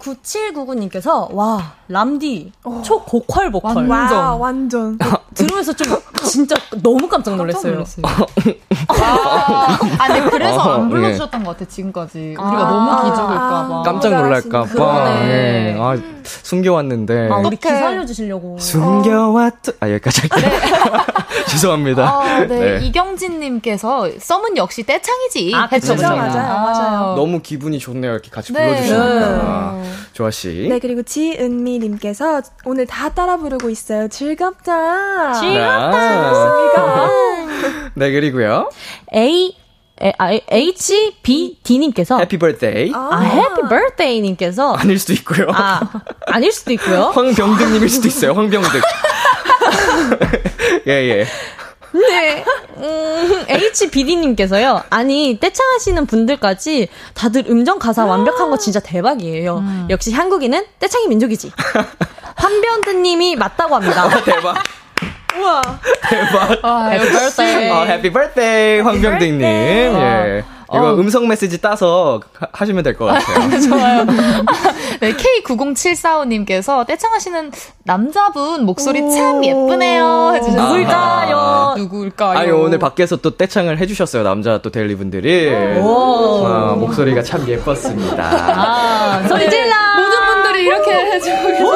[0.00, 2.52] K9799님께서 와 람디
[2.82, 4.96] 초고퀄 보컬 와, 완전.
[5.34, 7.84] 들으면서 좀 진짜 너무 깜짝 놀랐어요.
[8.88, 10.90] 아, 근데 그래서 어, 안 예.
[10.90, 12.18] 불러주셨던 것 같아, 지금까지.
[12.38, 13.82] 우리가 너무 기죽을까봐.
[13.84, 15.20] 깜짝 놀랄까봐.
[15.22, 15.76] 예.
[15.78, 17.28] 아, 숨겨왔는데.
[17.30, 18.58] 아 우리 기 살려주시려고.
[18.58, 20.50] 숨겨왔던, 아, 여기까지 할게요.
[21.48, 22.18] 죄송합니다.
[22.18, 22.46] 어, 네.
[22.46, 22.78] 네.
[22.86, 25.52] 이경진님께서 썸은 역시 떼창이지.
[25.54, 25.94] 아, 그쵸.
[25.94, 26.08] 그쵸.
[26.08, 27.14] 맞아요, 맞아요.
[27.16, 28.12] 너무 기분이 좋네요.
[28.12, 28.66] 이렇게 같이 네.
[28.66, 29.82] 불러주시니까.
[30.12, 30.66] 조아씨.
[30.68, 34.08] 네, 그리고 지은미님께서 오늘 다 따라 부르고 있어요.
[34.08, 35.27] 즐겁다.
[35.32, 37.08] 즐겁다.
[37.94, 38.70] 네, 그리고요.
[39.14, 39.56] A
[40.00, 42.92] 에, 아, HBD님께서 해피 버스데이.
[42.94, 45.48] 아, 해피 버스데이님께서 아닐 수도 있고요.
[45.52, 45.80] 아,
[46.26, 47.06] 아닐 수도 있고요.
[47.14, 48.32] 황병득님일 수도 있어요.
[48.32, 48.80] 황병득.
[50.86, 51.26] 예, 예.
[51.90, 52.44] 네.
[52.76, 54.82] 음, HBD님께서요.
[54.90, 59.64] 아니, 떼창하시는 분들까지 다들 음정 가사 완벽한 거 진짜 대박이에요.
[59.90, 61.50] 역시 한국인은 떼창의 민족이지.
[62.36, 64.08] 황병득님이 맞다고 합니다.
[64.24, 64.62] 대박.
[65.36, 65.62] 우와.
[66.08, 66.58] 대박.
[66.62, 67.70] 아, happy birthday.
[67.70, 69.42] 어, happy birthday 황병득님.
[69.42, 70.44] 예.
[70.70, 70.94] 이거 어.
[70.96, 73.48] 음성 메시지 따서 하- 하시면 될 것 같아요.
[73.60, 74.04] 좋아요.
[75.00, 77.52] 네, K90745님께서 떼창하시는
[77.84, 80.32] 남자분 목소리 참 예쁘네요.
[80.34, 80.68] 해주셨어요.
[80.68, 81.74] 누굴까요?
[81.78, 82.38] 누굴까요?
[82.38, 85.48] 아니 오늘 밖에서 또 떼창을 해주셨어요 남자 또 데일리 분들이
[85.78, 86.44] 오.
[86.44, 88.22] 어, 목소리가 참 예뻤습니다.
[88.22, 89.74] 아, 소리 질러!
[89.96, 91.66] 모든 분들이 이렇게 해주고 계세요.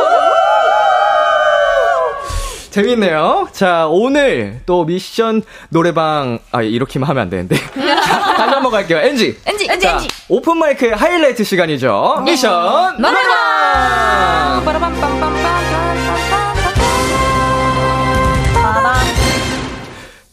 [2.73, 3.49] 재밌네요.
[3.53, 8.99] 자 오늘 또 미션 노래방 아 이렇게만 하면 안 되는데 다시 한번 갈게요.
[8.99, 10.09] 엔지, 엔지, 자 엔지.
[10.29, 12.23] open mic의 하이라이트 시간이죠.
[12.25, 14.63] 미션 노래방.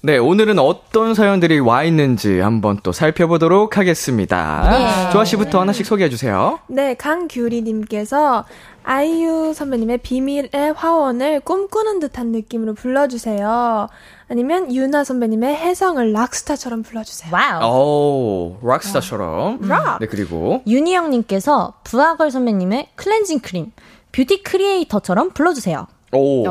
[0.02, 5.10] 네, 오늘은 어떤 사연들이 와 있는지 한번 또 살펴보도록 하겠습니다.
[5.12, 6.60] 조아 씨부터 하나씩 소개해 주세요.
[6.68, 8.46] 네, 강규리 님께서
[8.84, 13.90] 아이유 선배님의 비밀의 화원을 꿈꾸는 듯한 느낌으로 불러주세요.
[14.30, 17.34] 아니면 윤하 선배님의 혜성을 rock star처럼 불러주세요.
[17.34, 17.70] 와우.
[17.70, 19.60] 오, rock star처럼.
[20.00, 23.74] 네, 그리고 윤희영님께서 브아걸 선배님의 클렌징 크림,
[24.14, 25.88] beauty creator처럼 불러주세요.
[26.14, 26.44] 오,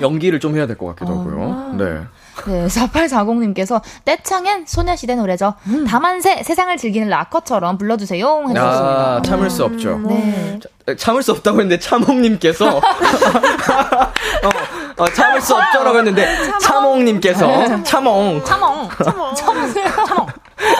[0.00, 1.74] 연기를 좀 해야 될 것 같기도 하고요.
[1.76, 2.02] 네.
[2.46, 5.54] 네, 4840님께서 떼창엔 소녀시대 노래죠.
[5.86, 8.44] 다만세 세상을 즐기는 락커처럼 불러주세요.
[8.48, 9.16] 해주셨습니다.
[9.16, 9.98] 아, 참을 수 없죠.
[10.06, 10.58] 네.
[10.86, 12.82] 자, 참을 수 없다고 했는데 참홍님께서 어,
[14.96, 16.26] 어, 참을 수 없죠라고 했는데
[16.60, 18.88] 참홍님께서 참홍 참엉.
[19.34, 19.34] 참엉.
[19.34, 20.26] 참엉.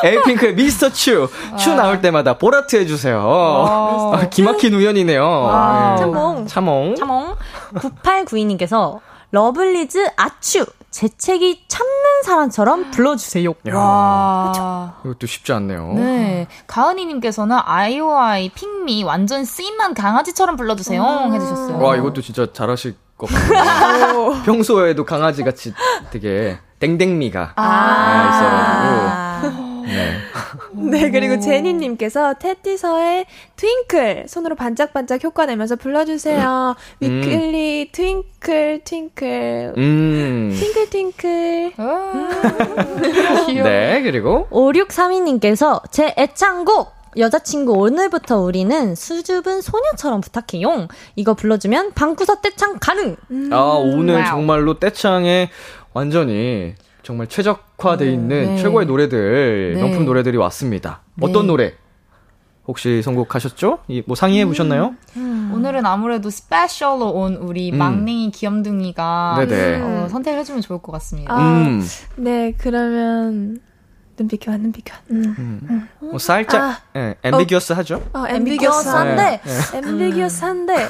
[0.04, 1.28] 에이핑크의 미스터 추,
[1.58, 3.20] 추 나올 때마다 보라트 해주세요.
[3.20, 5.94] 아, 기막힌 우연이네요.
[5.96, 6.02] 네.
[6.02, 6.46] 참몽.
[6.46, 6.94] 참홍.
[6.96, 7.36] 참엉.
[7.74, 9.00] 9892님께서
[9.32, 13.54] 러블리즈 아츄 재채기 참는 사람처럼 불러주세요.
[13.72, 14.94] 와.
[15.06, 15.94] 이것도 쉽지 않네요.
[15.94, 16.46] 네.
[16.66, 21.02] 가은이님께서는 아이오아이 Pick Me 완전 씐난 강아지처럼 불러주세요.
[21.32, 21.78] 해주셨어요.
[21.78, 24.34] 와, 이것도 진짜 잘하실 것 같아요.
[24.44, 25.72] 평소에도 강아지 같이
[26.10, 29.82] 되게 댕댕미가 아, 있어가지고.
[29.88, 30.18] 네.
[30.90, 36.74] 네, 그리고 제니님께서 태티서의 Twinkle 손으로 반짝반짝 효과 내면서 불러주세요.
[37.00, 40.56] 위클리 twinkle twinkle 음.
[40.58, 41.72] twinkle twinkle.
[43.62, 50.88] 네, 그리고 5632님께서 제 애창곡 여자친구 오늘부터 우리는 수줍은 소녀처럼 부탁해용.
[51.16, 53.16] 이거 불러주면 방구석 떼창 가능.
[53.50, 54.26] 아, 오늘 와우.
[54.26, 55.50] 정말로 떼창에
[55.92, 58.62] 완전히 정말 최적화돼 있는 네.
[58.62, 59.80] 최고의 노래들, 네.
[59.80, 61.00] 명품 노래들이 왔습니다.
[61.20, 61.74] 어떤 노래?
[62.66, 63.80] 혹시 선곡하셨죠?
[63.88, 64.94] 이, 뭐 상의해 보셨나요?
[65.52, 67.78] 오늘은 아무래도 스페셜로 온 우리 음.
[67.78, 69.36] 막냉이 귀염둥이가.
[69.82, 71.34] 어, 선택을 해주면 좋을 것 같습니다.
[71.34, 71.82] 아, 음,
[72.16, 73.60] 네, 그러면
[74.16, 75.02] 눈빛 교환, 눈빛 교환.
[75.10, 75.88] 음.
[75.98, 76.78] 뭐 살짝, 아.
[76.96, 78.02] 예, ambiguous 하죠?
[78.12, 79.40] 어, ambiguous한데
[79.74, 80.88] ambiguous한데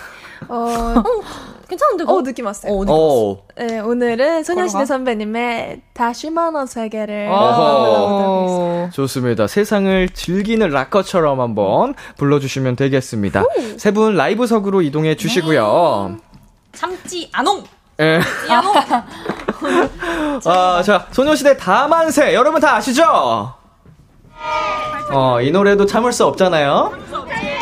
[0.49, 1.03] 어,
[1.73, 2.05] 괜찮은데?
[2.07, 2.70] 어 느낌 왔어요.
[2.73, 4.85] 어, 오, 네, 오늘은 소녀시대 걸로 가?
[4.87, 8.91] 선배님의 다시 만난 세계를 어허.
[8.93, 9.47] 좋습니다.
[9.47, 13.45] 세상을 즐기는 락커처럼 한번 불러주시면 되겠습니다.
[13.79, 16.16] 세 분 라이브석으로 이동해 주시고요.
[16.73, 17.64] 참지 않옹.
[18.01, 18.20] 예.
[20.47, 22.35] 아, 자, 소녀시대 다만세.
[22.35, 23.55] 여러분 다 아시죠?
[25.11, 26.93] 어, 이 노래도 참을 수 없잖아요?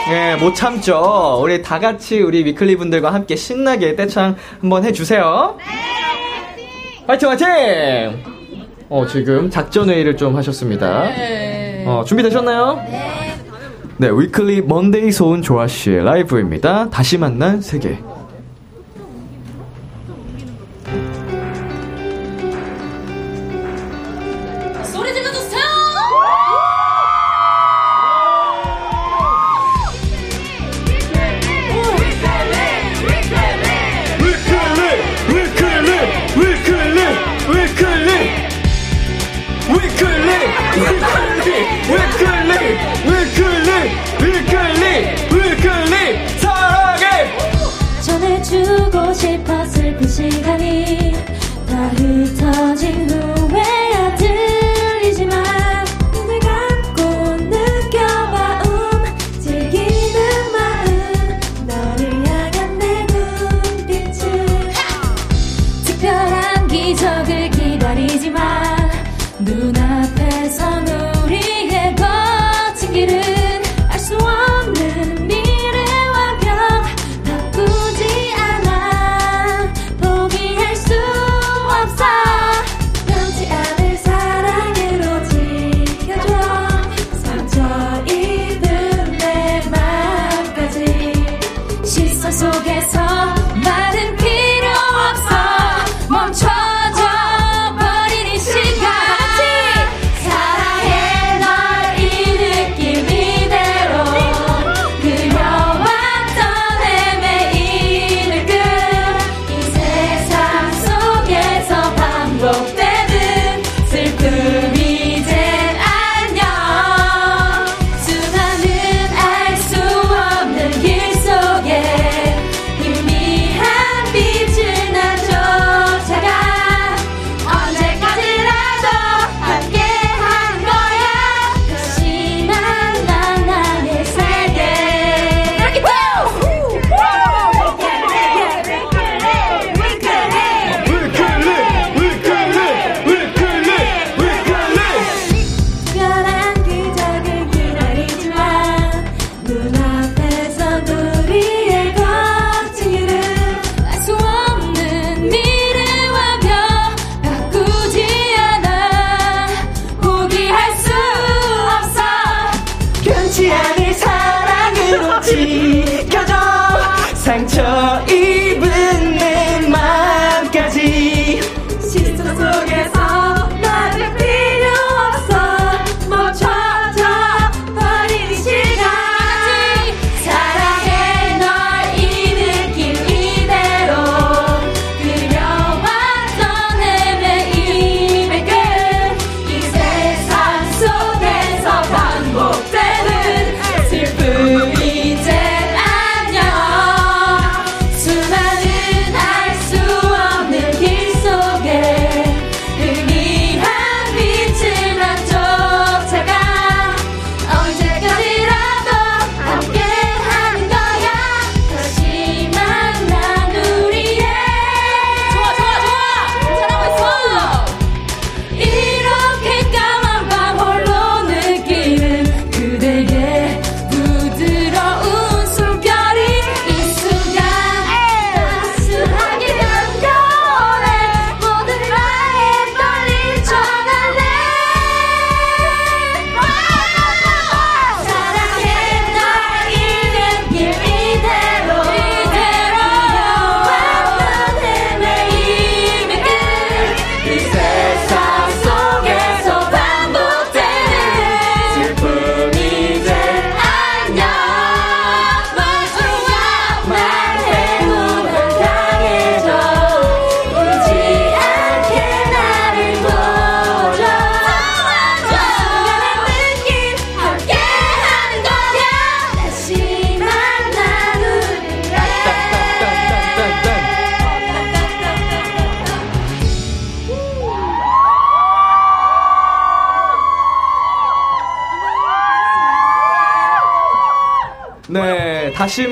[0.09, 1.39] 예, 못 참죠.
[1.43, 5.57] 우리 다 같이 우리 위클리 분들과 함께 신나게 떼창 한번 해주세요.
[7.07, 7.47] 화이팅, 화이팅!
[8.89, 11.05] 어, 지금 작전회의를 좀 하셨습니다.
[11.87, 12.75] 어, 준비되셨나요?
[12.89, 13.37] 네.
[13.99, 16.89] 네, 위클리 먼데이 소은 조아씨의 라이브입니다.
[16.91, 17.99] 다시 만난 세계.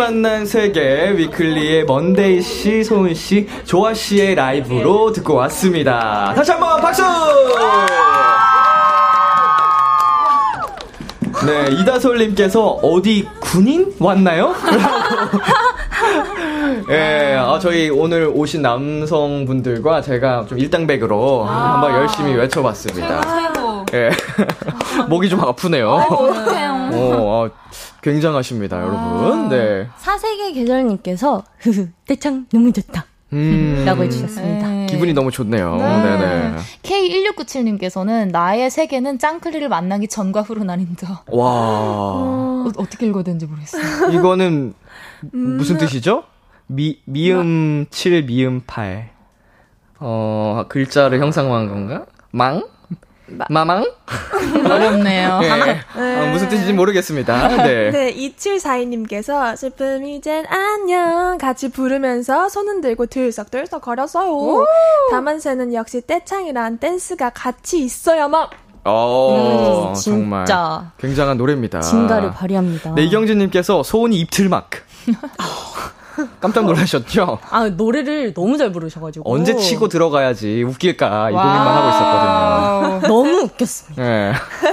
[0.08, 6.32] 만난 세계 위클리의 먼데이 씨, 소은 씨, 조아 씨의 라이브로 듣고 왔습니다.
[6.34, 7.02] 다시 한번 박수!
[11.44, 14.54] 네, 이다솔님께서 어디 군인 왔나요?
[16.88, 23.20] 예, 아, 저희 오늘 오신 남성분들과 제가 좀 일당백으로 한번 열심히 외쳐봤습니다.
[23.20, 23.84] 최고.
[23.92, 24.08] 예.
[25.06, 25.90] 목이 좀 아프네요.
[25.90, 26.90] 어떡해요.
[26.94, 27.50] 어, 아,
[28.08, 29.48] 굉장하십니다, 여러분.
[29.48, 29.88] 네.
[29.98, 33.82] 사세계 계절님께서 흐흐 떼창 너무 좋다 음.
[33.84, 34.68] 라고 해주셨습니다.
[34.68, 34.86] 네.
[34.86, 35.76] 기분이 너무 좋네요.
[35.76, 36.18] 네.
[36.18, 41.24] 네 K1697님께서는 나의 세계는 짱클리를 만나기 전과 후로 나뉜다.
[41.26, 41.44] 와.
[41.46, 44.10] 어, 어떻게 읽어야 되는지 모르겠어요.
[44.12, 44.74] 이거는
[45.32, 46.24] 무슨 뜻이죠?
[46.66, 49.10] 미, 미음 7, 미음 8.
[50.00, 52.06] 어, 글자를 형상화한 건가?
[52.30, 52.62] 망?
[53.48, 53.84] 마망?
[54.64, 55.40] 어렵네요.
[55.42, 56.20] 예.
[56.20, 57.48] 어, 무슨 뜻인지 모르겠습니다.
[57.64, 57.90] 네.
[57.90, 64.64] 네, 2742님께서 슬픔 이젠 안녕 같이 부르면서 손은 들고 들썩들썩 거렸어요.
[65.10, 68.46] 다만 새는 역시 떼창이란 댄스가 같이 있어야만.
[68.84, 70.46] 어, 음, 정말.
[70.98, 71.80] 굉장한 노래입니다.
[71.80, 72.94] 진가를 발휘합니다.
[72.94, 74.70] 네, 이경진님께서 소은이 입틀막.
[76.40, 77.38] 깜짝 놀라셨죠?
[77.50, 83.08] 아 노래를 너무 잘 부르셔가지고 언제 치고 들어가야지 웃길까 이 고민만 하고 있었거든요.
[83.08, 84.02] 너무 웃겼습니다.
[84.02, 84.32] 네.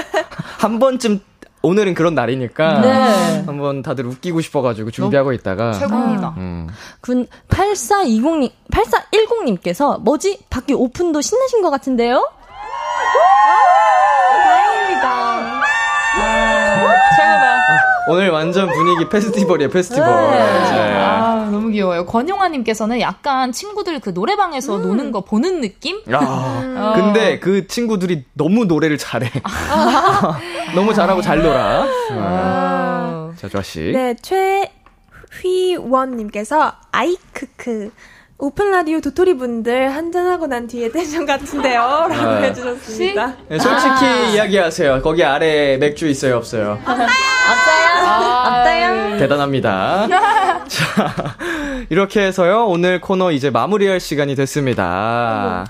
[0.59, 1.19] 한 번쯤
[1.61, 3.43] 오늘은 그런 날이니까 네.
[3.45, 6.35] 한번 다들 웃기고 싶어가지고 준비하고 있다가 최고입니다.
[6.37, 6.67] 음.
[7.01, 12.23] 군 8420님 8410님께서 뭐지 밖에 오픈도 신나신 것 같은데요?
[18.07, 20.07] 오늘 완전 분위기 페스티벌이에요 페스티벌.
[20.07, 20.39] 네.
[20.39, 22.05] 아, 너무 귀여워요.
[22.05, 26.01] 권용아님께서는 약간 친구들 그 노래방에서 노는 거 보는 느낌?
[26.11, 29.31] 야, 근데 그 친구들이 너무 노래를 잘해.
[30.75, 31.85] 너무 잘하고 잘 놀아.
[31.85, 33.35] 네.
[33.37, 33.91] 자, 조아 씨.
[33.93, 37.91] 네, 최휘원님께서 아이크크.
[38.37, 41.79] 오픈 라디오 도토리 분들 한잔하고 난 뒤에 텐션 같은데요?
[42.09, 42.35] 라고 아.
[42.39, 43.33] 해주셨습니다.
[43.47, 45.01] 네, 솔직히 이야기하세요.
[45.01, 46.77] 거기 아래 맥주 있어요, 없어요?
[46.85, 47.07] 없어요?
[48.45, 49.17] 없어요?
[49.19, 50.07] 대단합니다.
[50.67, 51.35] 자,
[51.89, 52.65] 이렇게 해서요.
[52.65, 55.65] 오늘 코너 이제 마무리할 시간이 됐습니다.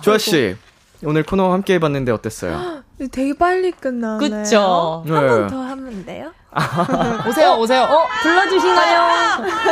[0.00, 0.56] 조아 씨,
[1.04, 2.82] 오늘 코너 함께 해봤는데 어땠어요?
[3.12, 4.18] 되게 빨리 끝나네요.
[4.18, 5.04] 그쵸.
[5.06, 5.12] 네.
[5.14, 6.32] 한번 더 하면 돼요?
[7.28, 7.82] 오세요, 오세요.
[7.82, 9.00] 어, 불러주시나요?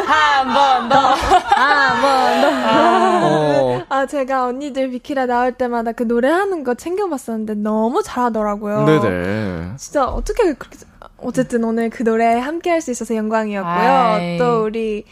[0.06, 0.96] 한 번 더.
[0.98, 3.78] 한 번 더.
[3.78, 8.84] 어, 아, 제가 언니들 비키라 나올 때마다 그 노래하는 거 챙겨봤었는데 너무 잘하더라고요.
[8.84, 9.72] 네네.
[9.78, 10.78] 진짜 어떻게 그렇게
[11.18, 13.72] 어쨌든 오늘 그 노래 함께 할 수 있어서 영광이었고요.
[13.90, 14.38] 아이.
[14.38, 15.04] 또 우리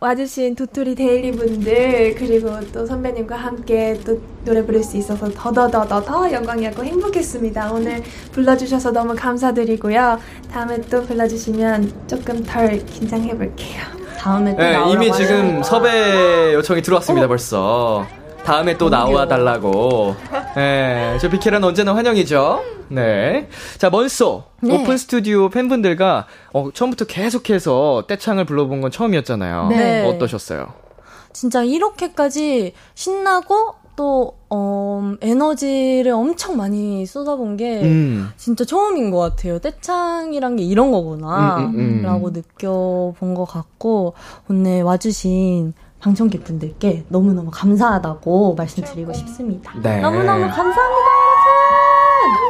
[0.00, 6.30] 와주신 도토리 데일리 분들 그리고 또 선배님과 함께 또 노래 부를 수 있어서 더더더더 더
[6.32, 7.72] 영광이었고 행복했습니다.
[7.72, 10.18] 오늘 불러주셔서 너무 감사드리고요.
[10.52, 13.82] 다음에 또 불러주시면 조금 덜 긴장해 볼게요.
[14.18, 15.12] 다음에 또 네, 나오라고 이미.
[15.12, 18.06] 지금 섭외 요청이 들어왔습니다, 벌써.
[18.46, 20.14] 다음에 또 나와 달라고.
[20.54, 22.62] 네, 저 비키라는 언제나 환영이죠.
[22.88, 23.48] 네.
[23.76, 24.44] 자, 먼소.
[24.62, 24.72] 네.
[24.72, 29.66] 오픈 스튜디오 팬분들과 어, 처음부터 계속해서 떼창을 불러본 건 처음이었잖아요.
[29.70, 30.06] 네.
[30.06, 30.68] 어떠셨어요?
[31.32, 38.28] 진짜 이렇게까지 신나고 또 어, 에너지를 엄청 많이 쏟아본 게 음.
[38.36, 39.58] 진짜 처음인 것 같아요.
[39.58, 41.56] 떼창이란 게 이런 거구나.
[41.56, 42.02] 음, 음, 음.
[42.02, 44.14] 라고 느껴본 것 같고,
[44.48, 49.72] 오늘 와주신 방청객 분들께 너무너무 감사하다고 말씀드리고 싶습니다.
[49.82, 50.00] 네.
[50.00, 51.10] 너무너무 감사합니다,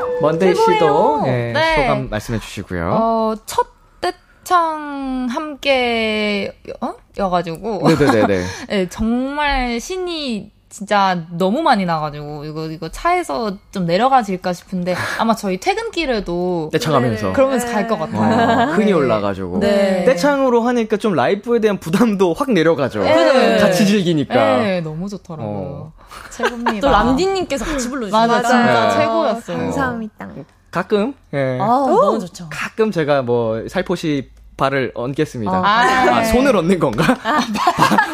[0.01, 0.21] 여러분!
[0.23, 1.21] 먼데이 씨도 최고예요.
[1.25, 1.77] 네, 네.
[1.77, 2.91] 소감 말씀해 주시고요.
[2.93, 3.67] 어, 첫
[4.01, 6.95] 떼창 함께, 어?
[7.17, 7.89] 여가지고.
[7.89, 8.45] 네네네네.
[8.69, 15.59] 네, 정말 신이 진짜 너무 많이 나가지고, 이거, 이거 차에서 좀 내려가질까 싶은데, 아마 저희
[15.59, 17.33] 퇴근길에도 떼창하면서.
[17.33, 18.21] 그러면서 갈 것 같아요.
[18.21, 19.61] 어, 흥이 올라가지고.
[19.61, 20.05] 네.
[20.05, 23.01] 떼창으로 하니까 좀 라이브에 대한 부담도 확 내려가죠.
[23.03, 23.57] 네.
[23.57, 24.35] 같이 즐기니까.
[24.59, 25.93] 네, 너무 좋더라고요.
[26.31, 26.81] 최고입니다.
[26.81, 28.27] 또 람디님께서 같이 불러주셨어요.
[28.29, 28.97] 맞아, 진짜 네.
[28.99, 29.57] 최고였어요.
[29.57, 30.29] 감사합니다.
[30.71, 31.59] 가끔, 예.
[31.59, 32.49] 아, 너무 좋죠.
[32.51, 35.53] 가끔 제가 뭐 살포시 발을 얹겠습니다.
[35.53, 36.17] 아.
[36.17, 37.15] 아, 손을 얹는 건가?
[37.15, 37.41] 바-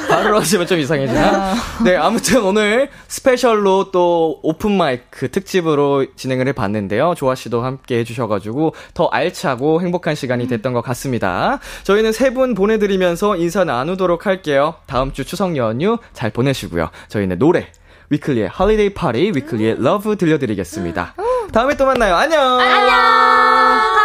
[0.09, 1.55] 발을 얹으면 좀 이상해지나?
[1.84, 7.14] 네, 아무튼 오늘 스페셜로 또 open mic 특집으로 진행을 해봤는데요.
[7.16, 11.61] 조아 씨도 함께 해주셔가지고 더 알차고 행복한 시간이 됐던 것 같습니다.
[11.84, 14.74] 저희는 세 분 보내드리면서 인사 나누도록 할게요.
[14.86, 16.88] 다음 주 추석 연휴 잘 보내시고요.
[17.09, 17.66] 저희는 노래.
[18.09, 21.14] 위클리의 홀리데이 파티, 위클리의 러브 들려드리겠습니다.
[21.53, 22.14] 다음에 또 만나요.
[22.16, 22.59] 안녕!
[22.59, 24.02] 감사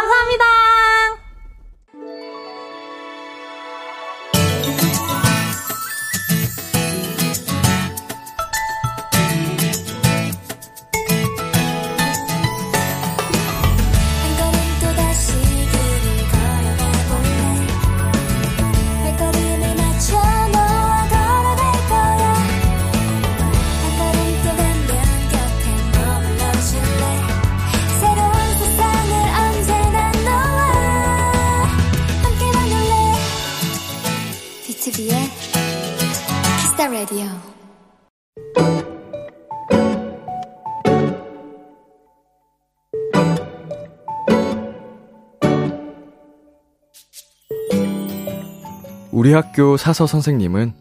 [49.18, 50.74] 우리 학교 사서 선생님은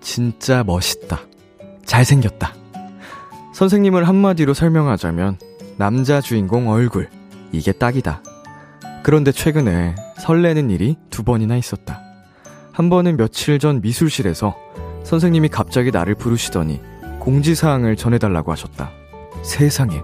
[0.00, 1.20] 진짜 멋있다.
[1.86, 2.52] 잘생겼다.
[3.52, 5.38] 선생님을 한마디로 설명하자면
[5.76, 7.08] 남자 주인공 얼굴.
[7.52, 8.20] 이게 딱이다.
[9.04, 12.00] 그런데 최근에 설레는 일이 두 번이나 있었다.
[12.72, 14.56] 한 번은 며칠 전 미술실에서
[15.04, 16.80] 선생님이 갑자기 나를 부르시더니
[17.20, 18.90] 공지사항을 전해달라고 하셨다.
[19.44, 20.02] 세상에.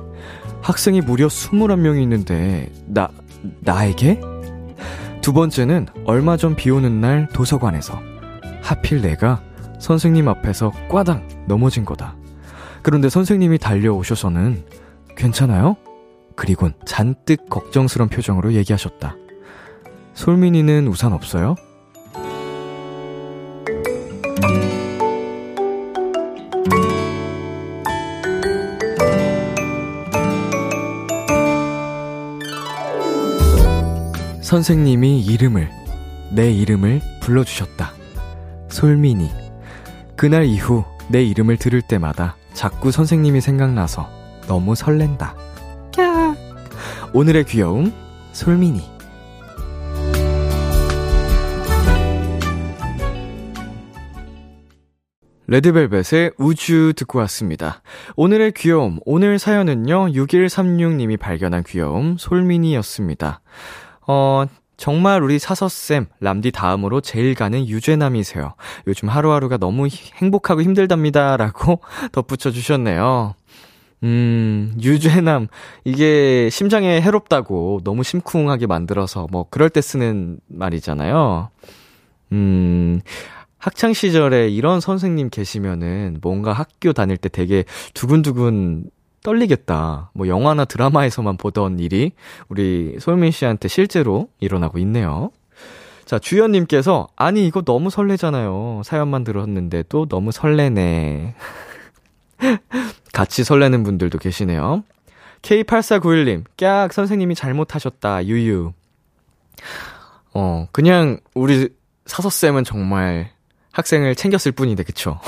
[0.62, 3.09] 학생이 무려 21명이 있는데, 나,
[3.62, 4.30] 나에게?
[5.21, 8.01] 두 번째는 얼마 전 비 오는 날 도서관에서.
[8.62, 9.43] 하필 내가
[9.79, 12.16] 선생님 앞에서 꽈당 넘어진 거다.
[12.83, 14.64] 그런데 선생님이 달려오셔서는
[15.16, 15.77] 괜찮아요?
[16.37, 19.16] 그리곤 잔뜩 걱정스런 표정으로 얘기하셨다.
[20.14, 21.55] 솔민이는 우산 없어요?
[34.51, 35.70] 선생님이 이름을,
[36.32, 37.92] 내 이름을 불러주셨다.
[38.68, 39.30] 솔민이.
[40.16, 44.11] 그날 이후 내 이름을 들을 때마다 자꾸 선생님이 생각나서
[44.48, 45.36] 너무 설렌다.
[45.92, 46.36] 캬.
[47.14, 47.92] 오늘의 귀여움,
[48.32, 48.82] 솔민이.
[55.46, 57.82] 레드벨벳의 우주 듣고 왔습니다.
[58.16, 63.42] 오늘의 귀여움, 오늘 사연은요, 6136님이 발견한 귀여움, 솔민이였습니다.
[64.07, 64.44] 어,
[64.76, 68.55] 정말 우리 사서쌤, 람디 다음으로 제일 가는 유죄남이세요.
[68.86, 71.36] 요즘 하루하루가 너무 행복하고 힘들답니다.
[71.36, 71.80] 라고
[72.12, 73.34] 덧붙여 주셨네요.
[74.03, 75.48] 음, 유죄남.
[75.84, 81.51] 이게 심장에 해롭다고 너무 심쿵하게 만들어서 뭐 그럴 때 쓰는 말이잖아요.
[82.32, 83.01] 음,
[83.59, 88.84] 학창 시절에 이런 선생님 계시면은 뭔가 학교 다닐 때 되게 두근두근
[89.23, 90.11] 떨리겠다.
[90.14, 92.12] 뭐 영화나 드라마에서만 보던 일이
[92.49, 95.31] 우리 소유민 씨한테 실제로 일어나고 있네요.
[96.11, 98.83] 자, 주연님께서, 아니, 이거 너무 설레잖아요.
[98.85, 101.37] 사연만 들었는데도 너무 설레네.
[103.12, 104.83] 같이 설레는 분들도 계시네요.
[105.43, 108.73] K8491님, 깍, 선생님이 잘못하셨다, 유유.
[110.35, 111.68] 어, 그냥, 우리
[112.07, 113.31] 사서쌤은 정말
[113.71, 115.21] 학생을 챙겼을 뿐인데, 그쵸?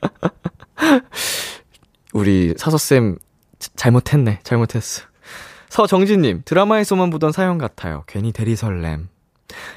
[2.12, 3.16] 우리 사서쌤,
[3.76, 5.04] 잘못했네, 잘못했어.
[5.68, 8.04] 서정진님, 드라마에서만 보던 사연 같아요.
[8.06, 9.08] 괜히 대리 설렘.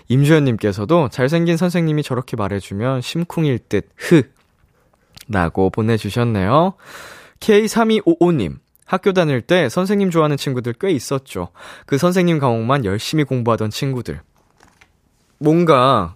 [0.07, 4.23] 임주현님께서도 잘생긴 선생님이 저렇게 말해주면 심쿵일 듯, 흐.
[5.27, 6.73] 라고 보내주셨네요.
[7.39, 11.49] K3255님, 학교 다닐 때 선생님 좋아하는 친구들 꽤 있었죠.
[11.85, 14.21] 그 선생님 과목만 열심히 공부하던 친구들.
[15.37, 16.15] 뭔가,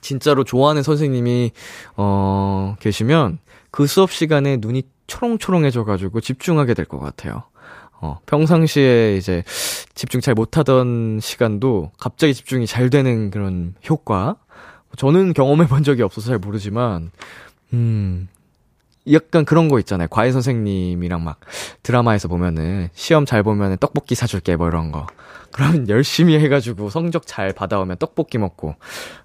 [0.00, 1.52] 진짜로 좋아하는 선생님이,
[1.96, 3.38] 어, 계시면
[3.70, 4.82] 그 수업 시간에 눈이
[5.12, 7.42] 초롱초롱해져가지고 집중하게 될 것 같아요.
[8.00, 9.44] 어, 평상시에 이제
[9.94, 14.36] 집중 잘 못하던 시간도 갑자기 집중이 잘 되는 그런 효과.
[14.96, 17.12] 저는 경험해 본 적이 없어서 잘 모르지만,
[17.72, 18.28] 음,
[19.10, 20.08] 약간 그런 거 있잖아요.
[20.10, 21.40] 과외 선생님이랑 막
[21.82, 25.06] 드라마에서 보면은 시험 잘 보면은 떡볶이 사줄게 뭐 이런 거.
[25.52, 28.74] 그러면 열심히 해가지고 성적 잘 받아오면 떡볶이 먹고,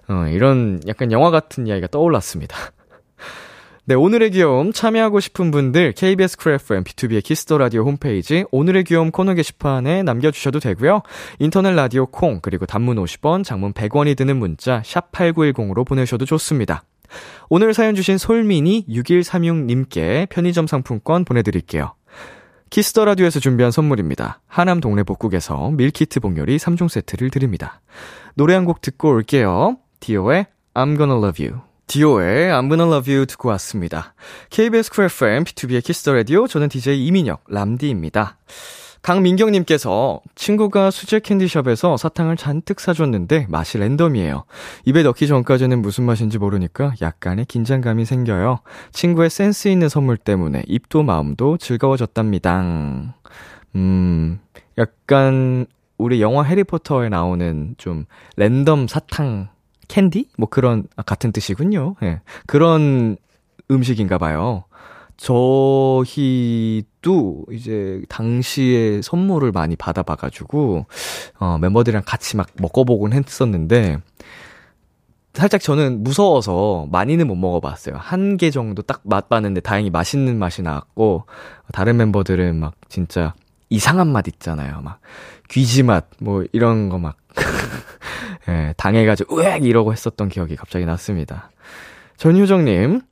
[0.08, 2.56] 어, 이런 약간 영화 같은 이야기가 떠올랐습니다.
[3.88, 8.84] 네, 오늘의 귀여움 참여하고 싶은 분들 KBS 쿨 FM 비투비의 Kiss the Radio 홈페이지 오늘의
[8.84, 11.00] 귀여움 코너 게시판에 남겨 주셔도 되고요.
[11.38, 16.82] 인터넷 라디오 콩 그리고 단문 50원, 장문 100원이 드는 문자 샵 #8910으로 보내셔도 좋습니다.
[17.48, 21.94] 오늘 사연 주신 솔민이 6136님께 편의점 상품권 보내 드릴게요.
[22.68, 24.42] Kiss the Radio에서 준비한 선물입니다.
[24.48, 27.80] 하남 동네 복국에서 밀키트 복요리 3종 세트를 드립니다.
[28.34, 29.78] 노래 한 곡 듣고 올게요.
[30.00, 31.67] 디오의 I'm gonna love you.
[31.88, 34.14] 디오의 I'm gonna love you 듣고 왔습니다.
[34.50, 38.36] KBS 쿨 FM, 비투비의 Kiss the Radio, 저는 DJ 이민혁, 람디입니다.
[39.00, 44.44] 강민경님께서 친구가 수제 candy shop에서 사탕을 잔뜩 사줬는데 맛이 랜덤이에요.
[44.84, 48.58] 입에 넣기 전까지는 무슨 맛인지 모르니까 약간의 긴장감이 생겨요.
[48.92, 53.14] 친구의 센스 있는 선물 때문에 입도 마음도 즐거워졌답니다.
[53.76, 54.40] 음,
[54.76, 55.64] 약간
[55.96, 58.04] 우리 영화 해리포터에 나오는 좀
[58.36, 59.48] 랜덤 사탕
[59.88, 60.28] 캔디?
[60.38, 61.96] 뭐 그런, 아, 같은 뜻이군요.
[62.02, 62.20] 예.
[62.46, 63.16] 그런
[63.70, 64.64] 음식인가 봐요.
[66.06, 70.86] 저희도 이제 당시에 선물을 많이 받아봐 가지고,
[71.38, 73.98] 어, 멤버들이랑 같이 막 먹어 보곤 했었는데,
[75.34, 77.96] 살짝 저는 무서워서 많이는 못 먹어봤어요.
[77.98, 81.24] 한 개 정도 딱 맛봤는데 다행히 맛있는 맛이 나왔고,
[81.72, 83.34] 다른 멤버들은 막 진짜
[83.70, 84.80] 이상한 맛 있잖아요.
[84.82, 85.00] 막
[85.50, 87.16] 귀지 맛, 뭐 이런 거 막,
[88.48, 89.64] 예, 당해가지고, 으악!
[89.64, 91.50] 이러고 했었던 기억이 갑자기 났습니다.
[92.16, 93.02] 전효정님,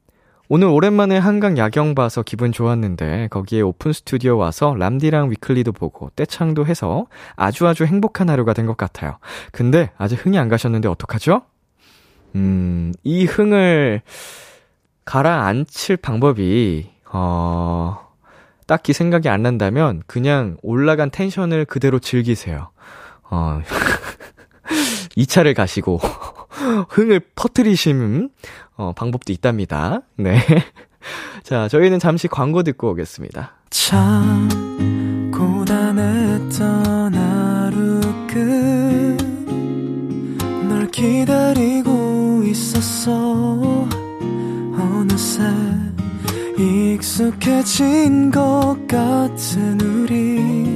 [0.49, 6.67] 오늘 오랜만에 한강 야경 봐서 기분 좋았는데 거기에 오픈 스튜디오 와서 람디랑 위클리도 보고 떼창도
[6.67, 9.19] 해서 아주 아주 행복한 하루가 된 것 같아요.
[9.53, 11.43] 근데 아직 흥이 안 가셨는데 어떡하죠?
[12.37, 14.03] 음, 이 흥을
[15.05, 17.99] 가라앉힐 방법이 어
[18.69, 22.71] 딱히 생각이 안 난다면 그냥 올라간 텐션을 그대로 즐기세요.
[23.31, 23.61] 어
[25.17, 25.99] 2차를 가시고
[26.91, 28.31] 흥을 퍼뜨리시는
[28.77, 30.03] 어, 방법도 있답니다.
[30.17, 30.39] 네.
[31.43, 33.55] 자, 저희는 잠시 광고 듣고 오겠습니다.
[33.71, 38.01] 참 고단했던 하루
[40.67, 43.89] 끝널 기다리고 있었어
[44.79, 45.43] 어느새
[46.59, 50.76] 익숙해진 것 같은 우리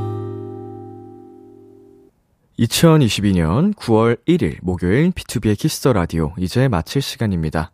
[2.61, 7.71] 2022년 9월 1일 목요일 B2B의 키스터 라디오 이제 마칠 시간입니다.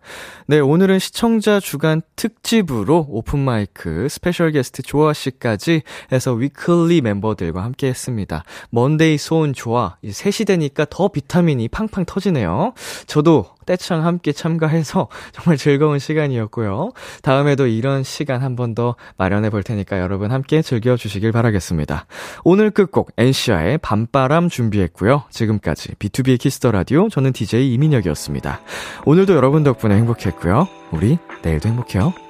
[0.47, 5.81] 네, 오늘은 시청자 주간 특집으로 오픈 마이크 스페셜 게스트 조아 씨까지
[6.13, 8.45] 해서 위클리 멤버들과 함께 했습니다.
[8.69, 12.73] 먼데이 소은 조아, 3시 되니까 더 비타민이 팡팡 터지네요.
[13.07, 16.93] 저도 떼창 함께 참가해서 정말 즐거운 시간이었고요.
[17.21, 22.05] 다음에도 이런 시간 한 번 더 마련해 볼 테니까 여러분 함께 즐겨주시길 바라겠습니다.
[22.43, 25.23] 오늘 끝곡 앤씨아의 밤바람 준비했고요.
[25.31, 28.59] 지금까지 B2B의 키스터 라디오 저는 DJ 이민혁이었습니다.
[29.05, 30.67] 오늘도 여러분 덕분에 행복했고요.
[30.91, 32.26] 우리 내일도 행복해요.